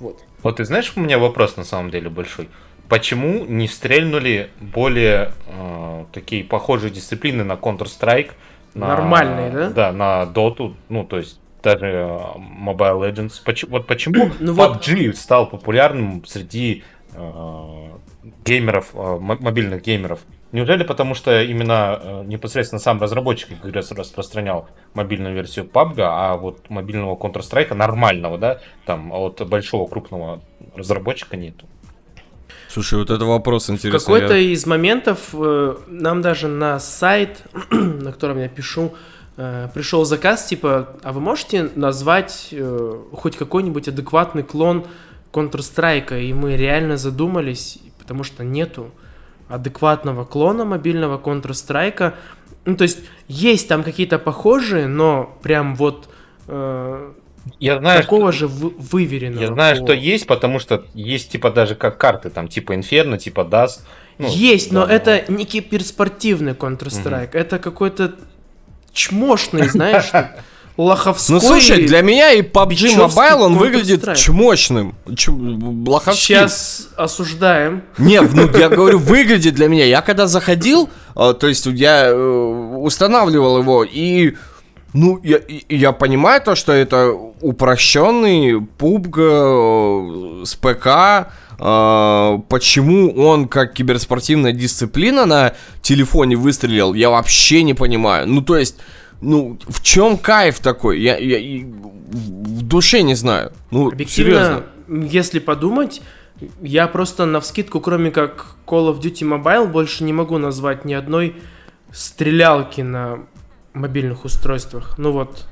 [0.00, 0.24] вот.
[0.42, 2.48] Вот ты знаешь, у меня вопрос на самом деле большой.
[2.88, 8.32] Почему не стрельнули более э, такие похожие дисциплины на Counter-Strike?
[8.74, 9.70] На- Нормальные, да?
[9.70, 13.40] Да, на Dota, ну то есть даже э, Mobile Legends.
[13.44, 16.82] Почему, вот почему Ну вот- PUBG стал популярным среди
[17.14, 17.88] э,
[18.44, 20.20] геймеров, э, мо- мобильных геймеров?
[20.52, 26.68] Неужели потому, что именно э, непосредственно сам разработчик раз распространял мобильную версию PUBG, а вот
[26.70, 30.40] мобильного Counter-Strike нормального, да, там от большого крупного
[30.74, 31.66] разработчика нету?
[32.72, 33.98] Слушай, вот это вопрос В интересный.
[33.98, 38.94] какой-то Я- из моментов э, нам даже на сайт, на котором я пишу,
[39.36, 44.84] э, пришел заказ, типа, а вы можете назвать э, хоть какой-нибудь адекватный клон
[45.32, 46.22] Counter-Strike?
[46.22, 48.92] И мы реально задумались, потому что нету
[49.48, 52.14] адекватного клона мобильного Counter-Strike.
[52.66, 56.08] Ну, то есть, есть там какие-то похожие, но прям вот
[56.46, 57.12] э,
[57.58, 59.40] Я знаю, такого что, же вы- выверенного.
[59.42, 63.18] я знаю, по- что есть, потому что есть типа даже как карты, там типа Inferno,
[63.18, 63.80] типа Dust.
[64.18, 67.30] Ну, Есть, но да, это не киберспортивный Counter-Strike.
[67.32, 68.14] Это какой-то
[68.92, 70.10] чмошный, знаешь,
[70.76, 71.34] лоховской.
[71.36, 74.14] Ну слушай, для меня и PUBG Mobile он выглядит Counter-Strike.
[74.16, 74.94] чмочным.
[75.16, 76.14] Ч- лоховским.
[76.36, 77.82] Сейчас осуждаем.
[77.98, 79.84] Нет, ну я говорю, выглядит для меня.
[79.84, 84.34] Я когда заходил, э, то есть я э, устанавливал его, и
[84.92, 91.30] ну, я, я понимаю то, что это упрощенный PUBG э, с ПК.
[91.58, 98.26] э, почему он как киберспортивная дисциплина на телефоне выстрелил, я вообще не понимаю.
[98.26, 98.78] Ну, то есть,
[99.20, 101.00] ну, в чем кайф такой?
[101.00, 103.52] Я, я и в душе не знаю.
[103.70, 104.64] Ну, серьезно.
[104.88, 106.02] если подумать,
[106.60, 110.94] я просто на вскидку, кроме как Call of Duty Mobile, больше не могу назвать ни
[110.94, 111.36] одной
[111.92, 113.20] стрелялки на
[113.72, 114.98] мобильных устройствах.
[114.98, 115.46] Ну вот,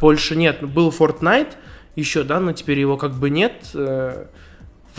[0.00, 0.62] больше нет.
[0.62, 1.54] Был Fortnite
[1.96, 3.70] еще, да, но теперь его как бы нет.
[3.74, 4.26] Э,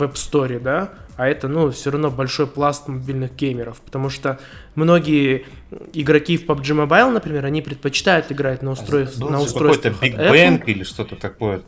[0.00, 4.40] в App Store, да, а это, ну, все равно большой пласт мобильных геймеров, потому что
[4.74, 5.44] многие
[5.92, 10.32] игроки в PUBG Mobile, например, они предпочитают играть на, устройств, Был на устройствах Какой-то Big.
[10.32, 11.62] Bang или что-то такое.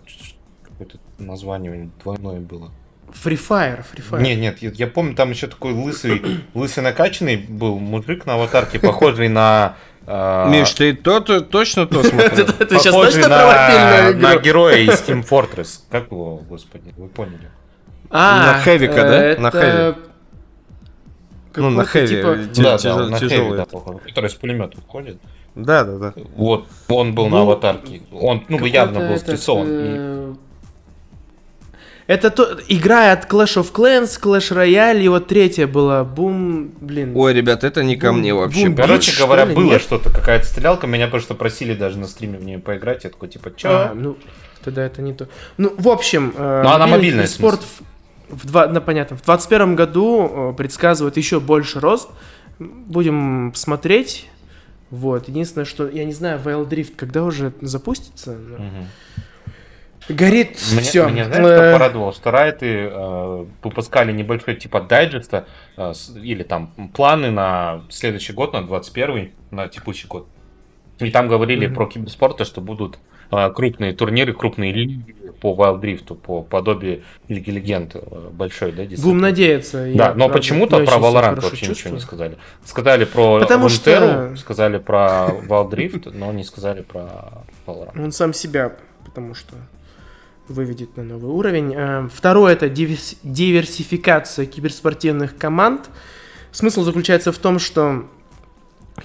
[0.63, 2.71] Какое-то название двойное было.
[3.13, 4.23] Free Fire, Free Fire.
[4.23, 6.23] Не, нет, я, я помню, там еще такой лысый,
[6.55, 9.77] лысый накачанный был мужик на аватарке, похожий на...
[10.07, 12.47] э, Миш, ты то, то точно то смотрел?
[12.69, 15.81] Ты сейчас точно про на, на героя из Team Fortress.
[15.91, 17.51] Как его, господи, вы поняли?
[18.11, 19.41] А, На Хэвика, да?
[19.41, 19.95] На это Хэви.
[21.55, 22.09] Ну, на хэви.
[22.09, 23.67] типа- Ти- да, тяжел- да, на тяжелый
[24.07, 25.19] который с пулемета ходит.
[25.55, 26.15] Да, да, да.
[26.35, 28.01] Вот, он был на Ну, аватарке.
[28.11, 29.17] Он, ну, явно был.
[29.17, 29.19] И-
[29.69, 30.35] э,
[32.09, 37.13] Это то, игра от Clash of Clans, Clash Royale, и вот третья была, бум, блин.
[37.17, 38.67] Ой, ребят, это не ко Бум- мне вообще.
[38.67, 39.83] бум- Короче что говоря, ли, было нет?
[39.83, 40.87] что-то, какая-то стрелялка.
[40.87, 43.05] Меня просто просили даже на стриме в нее поиграть.
[43.05, 43.69] Я такой, типа, чё?
[43.71, 44.17] А, ну,
[44.65, 45.29] тогда это не то.
[45.59, 47.61] Ну, в общем, э, Ну, она мобильный мобильная, спорт
[48.29, 52.09] в, в два, ну, понятно, в 21 году э, предсказывают еще больше рост.
[52.59, 54.29] Будем смотреть.
[54.91, 55.29] Вот.
[55.29, 58.33] Единственное, что я не знаю, Wild Drift когда уже запустится.
[58.33, 58.87] но Мгм.
[60.09, 61.09] Горит Мне, все.
[61.09, 62.13] меня знаешь, что порадовало?
[62.13, 65.47] Что райты э, выпускали небольшой типа дайджеста
[65.77, 65.93] э,
[66.23, 70.27] или там планы на следующий год, на 21 на текущий год.
[70.99, 71.75] И там говорили Мгм.
[71.75, 72.99] про киберспорта, что будут
[73.31, 78.01] э, крупные турниры, крупные лиги по Wild Drift, по подобию Лиги Легенд э,
[78.33, 79.89] большой, да, Будем надеяться.
[79.95, 81.95] Да, но почему-то про Valorant вообще ничего чувствую.
[81.95, 82.39] не сказали.
[82.65, 88.03] Сказали про Потому Runeterra, что- сказали про Wild Drift, но не сказали про Valorant.
[88.03, 88.73] Он сам себя,
[89.05, 89.55] потому что
[90.49, 91.75] выведет на новый уровень.
[91.75, 95.91] Э, Второе это диверс- диверсификация киберспортивных команд.
[96.51, 98.09] Смысл заключается в том, что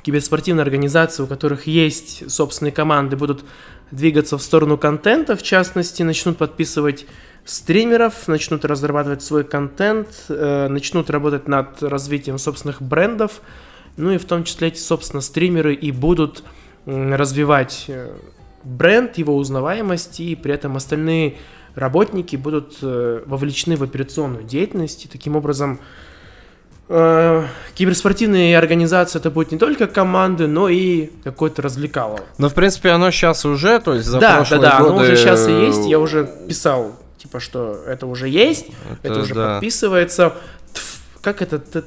[0.02, 3.46] киберспортивные организации, у которых есть собственные команды, будут
[3.92, 7.06] двигаться в сторону контента, в частности, начнут подписывать
[7.46, 13.42] стримеров, начнут разрабатывать свой контент, э, начнут работать над развитием собственных брендов,
[13.96, 16.44] ну и в том числе эти, собственно, стримеры и будут
[16.86, 18.16] развивать э,
[18.64, 21.36] бренд, его узнаваемость, и при этом остальные
[21.76, 25.80] работники будут э, вовлечены в операционную деятельность, и таким образом
[26.90, 27.44] э,
[27.76, 32.20] киберспортивные организации это будет не только команды, но и какой-то развлекало.
[32.38, 35.04] Ну, в принципе, оно сейчас уже, то есть за да, да, прошлые да, оно годы,
[35.04, 35.86] уже сейчас и есть.
[35.86, 38.68] Я уже писал, типа, что это уже есть,
[39.04, 39.54] это, Это уже да.
[39.54, 40.34] подписывается.
[40.74, 41.60] Тф, как это?
[41.60, 41.84] Т-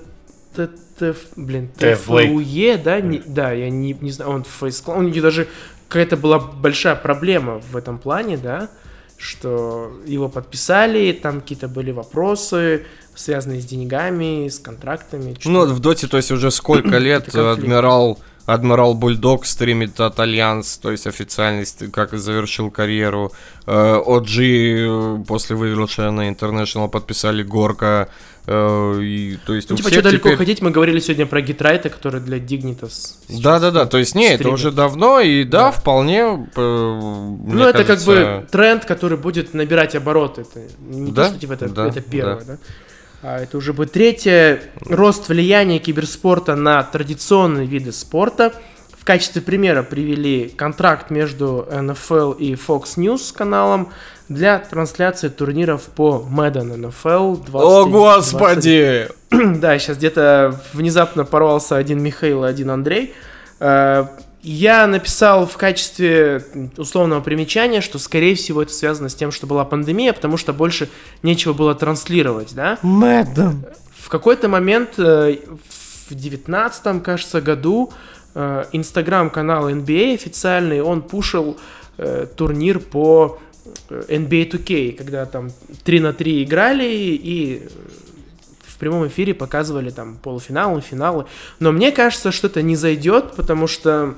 [0.54, 0.68] т-
[0.98, 1.98] т- блин, Тфлейк.
[1.98, 3.00] ТФУЕ, да?
[3.00, 5.48] Не- да, я не, не знаю, он фейс У них даже
[5.90, 8.70] какая-то была большая проблема в этом плане, да,
[9.18, 12.86] что его подписали, там какие-то были вопросы,
[13.16, 15.36] связанные с деньгами, с контрактами.
[15.44, 17.34] Ну, вот в Доте, то есть уже сколько лет.
[17.34, 23.32] Admiral Admiral Bulldog стримит от Альянс, то есть официально, ст- как завершил карьеру.
[23.66, 28.08] Э, OG э, после выигрыша на International подписали Gorgc а.
[28.46, 31.81] э, и, то есть Ну, типа, что далеко теперь- ходить, мы говорили сегодня про GeT_RiGhT
[31.81, 33.14] а, который для Dignitas.
[33.28, 34.54] сейчас Да-да-да, то есть не, это стримит.
[34.54, 35.70] уже давно, и да, Да.
[35.72, 40.40] вполне, э, Ну, это как кажется, бы тренд, который будет набирать обороты.
[40.40, 42.54] Это не Да, то, что типа это, да, это первое, да.
[42.54, 42.56] А
[43.22, 44.60] это уже будет третье.
[44.86, 48.54] Рост влияния киберспорта на традиционные виды спорта.
[48.98, 53.90] В качестве примера привели контракт между NFL и Fox News каналом
[54.28, 59.08] для трансляции турниров по Madden NFL 20 О, господи!
[59.30, 63.14] Да, сейчас где-то внезапно порвался один Михаил и один Андрей.
[64.42, 66.44] Я написал в качестве
[66.78, 70.88] условного примечания, что, скорее всего, это связано с тем, что была пандемия, потому что больше
[71.22, 72.78] нечего было транслировать, да?
[72.82, 73.66] Мэдден.
[73.94, 75.36] В какой-то момент, э,
[76.08, 77.92] в девятнадцатом, кажется, году,
[78.34, 81.58] э, инстаграм-канал NBA официальный, он пушил
[81.98, 83.38] э, турнир по
[83.90, 85.50] NBA 2K, когда там
[85.84, 87.68] 3 на 3 играли и
[88.66, 91.26] в прямом эфире показывали там полуфиналы, финалы.
[91.58, 94.14] Но мне кажется, что это не зайдет, потому что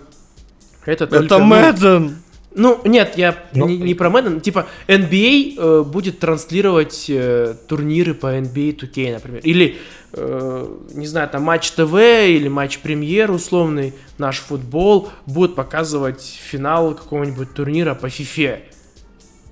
[0.86, 1.24] это только...
[1.24, 2.16] Это ну, Мэдден!
[2.54, 4.40] ну, нет, я Ну, не, не про Madden.
[4.40, 9.40] Типа, NBA э, будет транслировать э, турниры по NBA 2K, например.
[9.44, 9.78] Или,
[10.12, 16.94] э, не знаю, там Матч ТВ или Матч Премьер условный, наш футбол, будут показывать финал
[16.94, 18.60] какого-нибудь турнира по FIFA.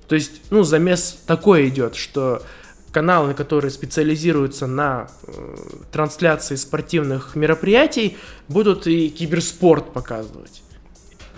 [0.07, 2.43] То есть, ну, замес такой идет, что
[2.91, 5.31] каналы, которые специализируются на э,
[5.91, 8.17] трансляции спортивных мероприятий,
[8.47, 10.61] будут и киберспорт показывать.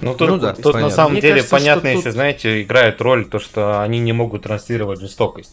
[0.03, 3.01] Ну, тут, Ну да, тут на самом Мне деле кажется, понятно, если, тут- знаете, играет
[3.01, 5.51] роль то, что они не могут транслировать жестокость.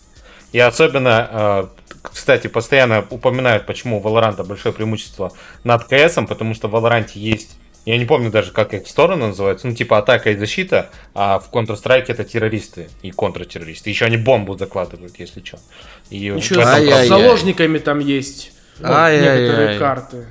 [0.53, 1.65] И особенно, э,
[2.03, 5.33] кстати, постоянно упоминают, почему у Valorant большое преимущество
[5.65, 9.67] над CS, потому что в Valorant есть Я не помню даже, как их стороны называются.
[9.67, 13.89] Ну, типа атака и защита, а в Counter-Strike это террористы и контртеррористы.
[13.89, 15.59] Еще они бомбу закладывают, если что.
[16.11, 18.53] И Еще с заложниками там есть.
[18.81, 19.41] Вот, Ай-яй-яй.
[19.43, 20.27] некоторые карты.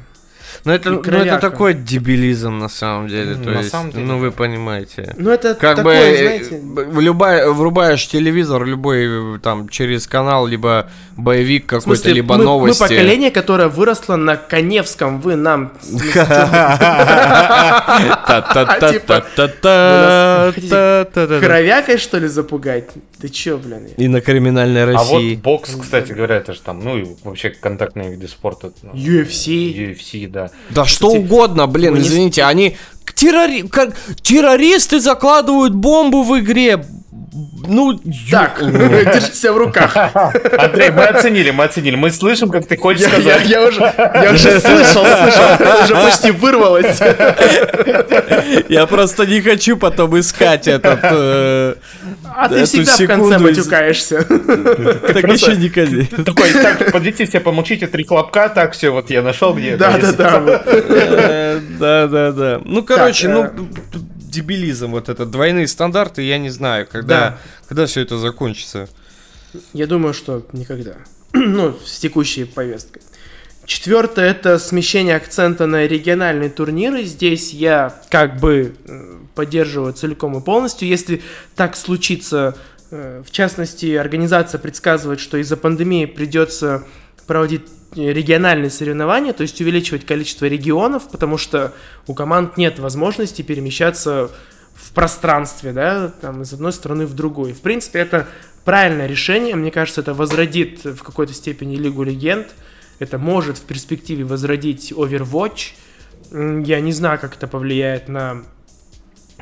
[0.66, 3.36] Но это, ну, это ну, такой дебилизм на самом деле.
[3.36, 4.06] Ну, то на есть, самом деле.
[4.06, 5.14] Ну вы понимаете.
[5.18, 7.00] Ну это как такое, бы, э, знаете...
[7.00, 12.82] Любая, врубаешь телевизор, любой там через канал, либо боевик какой-то, либо мы, новости.
[12.82, 15.74] Мы поколение, которое выросло на Коневском, вы нам...
[18.30, 19.26] А типа,
[21.16, 22.90] ну, кровякой, что ли, запугать?
[23.20, 23.88] Ты чё, блин?
[23.98, 25.34] И на криминальной России.
[25.34, 28.72] А вот бокс, кстати говоря, это же там, ну и вообще контактные виды спорта.
[28.82, 29.74] Ну, UFC.
[29.74, 30.49] UFC, да.
[30.70, 32.78] Да что Кстати, угодно, блин, извините, они
[33.16, 33.64] террори...
[34.22, 36.86] террористы закладывают бомбу в игре.
[37.68, 38.00] Ну,
[38.32, 39.96] Так, держи себя в руках.
[40.58, 41.96] Андрей, мы оценили, мы оценили.
[41.96, 43.48] Мы слышим, как ты хочешь Я, я- сказать.
[43.48, 43.82] я уже,
[44.24, 47.00] я уже слышал, слышал, уже почти вырвалось.
[48.70, 51.00] я просто не хочу потом искать этот...
[51.04, 51.76] э,
[52.36, 54.24] А ты всегда в конце матюкаешься.
[54.24, 56.24] Так еще никогда.
[56.24, 59.76] Такой, так, подведите все, помолчите, три хлопка, так, все, вот я нашел где.
[59.78, 60.62] Да, да, да.
[60.66, 62.62] Э, Да, да, да.
[62.66, 64.00] Ну, короче, Так, ну, э,
[64.30, 66.92] дебилизм вот этот, двойные стандарты, я не знаю, Да.
[66.92, 68.90] когда, когда все это закончится.
[69.74, 70.96] Я думаю, что никогда.
[71.34, 73.02] ну, с текущей повесткой.
[73.66, 77.04] Четвертое это смещение акцента на региональные турниры.
[77.04, 80.88] Здесь я как бы э, поддерживаю целиком и полностью.
[80.88, 81.22] Если
[81.56, 82.58] так случится,
[82.90, 86.84] э, в частности, организация предсказывает, что из-за пандемии придется
[87.28, 87.62] проводить
[87.96, 91.74] региональные соревнования, то есть увеличивать количество регионов, потому что
[92.08, 94.30] у команд нет возможности перемещаться
[94.74, 97.54] в пространстве, да, там из одной страны в другую.
[97.54, 98.28] В принципе, это
[98.64, 99.56] правильное решение.
[99.56, 102.48] Мне кажется, это возродит в какой-то степени Лигу Легенд.
[103.00, 105.74] Это может в перспективе возродить Overwatch.
[106.32, 108.44] Я не знаю, как это повлияет на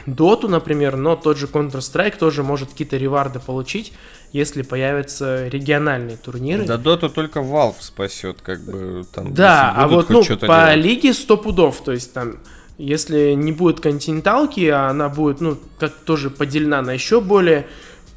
[0.06, 3.94] Доту, например, но тот же Counter-Strike тоже может какие-то реварды получить,
[4.34, 6.66] если появятся региональные турниры.
[6.66, 9.34] Да доту только Valve спасет, как бы там.
[9.34, 10.78] Да, а вот ну, по делать.
[10.78, 12.38] лиге 100 пудов, то есть там,
[12.78, 17.68] если не будет континенталки, а она будет, ну, как тоже поделена на еще более,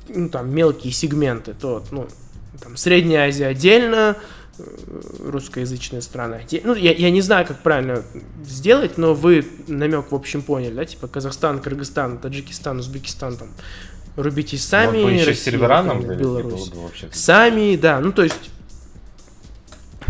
[0.08, 2.08] ну, там, мелкие сегменты, то, ну,
[2.60, 4.16] там, Средняя Азия отдельно,
[4.58, 4.62] э,
[5.24, 6.68] русскоязычные страны отдельно.
[6.68, 8.02] Ну, я, я не знаю, как правильно
[8.44, 13.48] сделать, но вы намек, в общем, поняли, да, типа Казахстан, Кыргызстан, Таджикистан, Узбекистан, там,
[14.16, 16.68] рубитесь сами, бы еще Россия, там, было Беларусь.
[16.68, 17.08] бы вообще.
[17.12, 18.50] Сами, да, ну то есть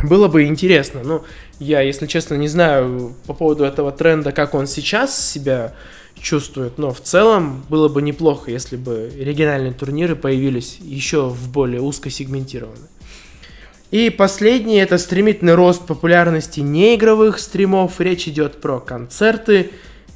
[0.03, 1.03] было бы интересно.
[1.05, 1.25] Ну,
[1.59, 5.75] я, если честно, не знаю по поводу этого тренда, как он сейчас себя
[6.19, 11.81] чувствует, но в целом было бы неплохо, если бы региональные турниры появились еще в более
[11.81, 12.89] узкосегментированно.
[13.91, 18.01] И последнее это стремительный рост популярности неигровых стримов.
[18.01, 19.73] Речь идет про концерты,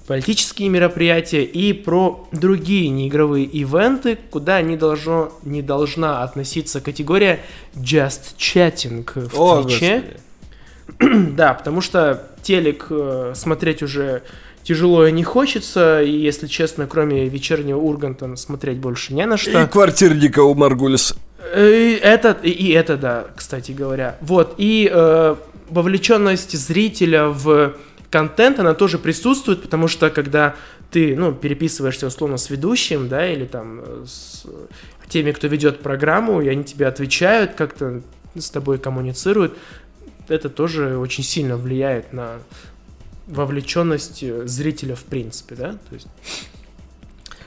[0.06, 7.40] политические мероприятия и про другие неигровые ивенты, куда не, должно, не должна относиться категория
[7.74, 10.04] Just Chatting в О, Твиче.
[11.00, 14.22] Да, потому что телек э, смотреть уже
[14.62, 19.62] тяжело и не хочется, и, если честно, кроме вечернего Урганта смотреть больше не на что.
[19.62, 21.16] И квартирника у Маргулиса.
[21.54, 24.16] Э, Это, и- и это, да, кстати говоря.
[24.20, 25.36] Вот, и э,
[25.70, 27.74] вовлеченность зрителя в
[28.14, 30.54] контент, она тоже присутствует, потому что когда
[30.92, 34.46] ты, ну, переписываешься условно с ведущим, да, или там э, с
[35.08, 38.02] теми, кто ведет программу, и они тебе отвечают, как-то
[38.36, 39.58] с тобой коммуницируют,
[40.28, 42.38] это тоже очень сильно влияет на
[43.26, 46.06] вовлеченность э, зрителя в принципе, да, то есть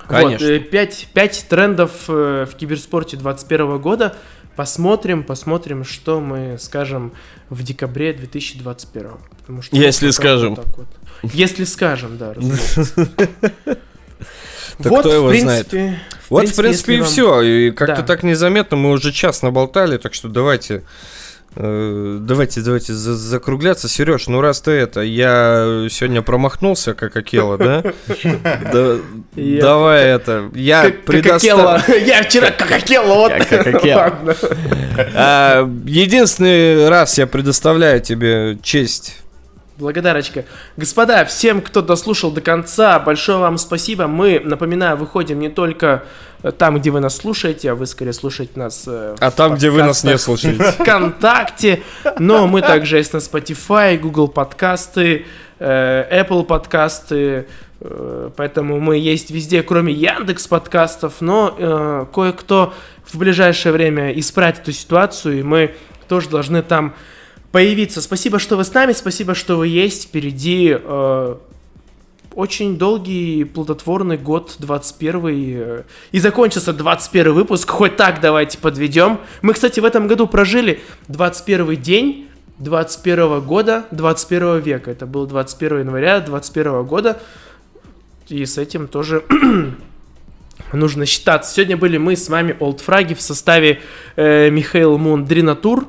[0.05, 0.49] Конечно.
[0.49, 0.69] вот,
[1.13, 4.17] 5, трендов э, в киберспорте 2021 года.
[4.57, 7.13] Посмотрим, посмотрим, что мы скажем
[7.49, 9.11] в декабре 2021.
[9.39, 10.55] Потому что Если скажем.
[10.55, 10.87] вот так вот.
[11.33, 12.33] Если скажем, да.
[12.35, 12.41] Да
[14.89, 17.41] вот, кто его в принципе, Вот, в принципе, и вам- все.
[17.41, 18.03] И как-то Да.
[18.03, 20.83] так незаметно мы уже час наболтали, так что давайте.
[21.59, 23.87] Э, Давайте, давайте за- закругляться.
[23.89, 27.83] Сереж, ну раз ты это, я сегодня промахнулся, как Акела, да?
[29.35, 30.81] Давай это, я.
[30.83, 31.81] Акела.
[32.05, 33.31] Я вчера как Акела, вот.
[35.15, 39.17] А, Единственный раз я предоставляю тебе честь.
[39.77, 40.45] Благодарочка.
[40.75, 44.07] Господа, всем, кто дослушал до конца, большое вам спасибо.
[44.07, 46.03] Мы, напоминаю, выходим не только
[46.57, 49.83] там, где вы нас слушаете, а вы скорее слушаете нас э, А там, где вы
[49.83, 50.63] нас не слушаете.
[50.79, 51.83] ВКонтакте,
[52.19, 55.25] но мы также есть на Spotify, Google подкасты,
[55.59, 57.47] э, Apple подкасты,
[57.79, 62.73] э, поэтому мы есть везде, кроме Яндекс подкастов, но э, кое-кто
[63.05, 65.73] в ближайшее время исправит эту ситуацию, и мы
[66.07, 66.93] тоже должны там
[67.51, 68.01] появиться.
[68.01, 70.05] Спасибо, что вы с нами, спасибо, что вы есть.
[70.05, 71.35] Впереди э,
[72.37, 79.17] очень долгий, плодотворный год 21 э, и закончился 21 выпуск, хоть так давайте подведем.
[79.41, 82.29] Мы, кстати, в этом году прожили 21 день
[82.59, 84.91] 21 года 21 века.
[84.91, 87.19] Это был 21 января 21 года.
[88.27, 89.23] И с этим тоже
[90.73, 91.51] нужно считаться.
[91.51, 93.81] Сегодня были мы с вами, Олдфраги, в составе
[94.15, 95.87] э, Михаил Мун Дринатур,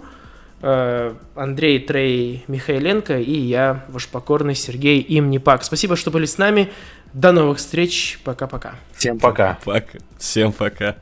[0.61, 5.63] Андрей Трей Михайленко и я, ваш покорный Сергей Имнипак.
[5.65, 6.71] Спасибо, что были с нами.
[7.13, 8.19] До новых встреч.
[8.25, 8.75] Пока-пока.
[8.93, 9.59] Всем пока.
[9.65, 9.99] Пока.
[10.19, 10.97] Всем пока.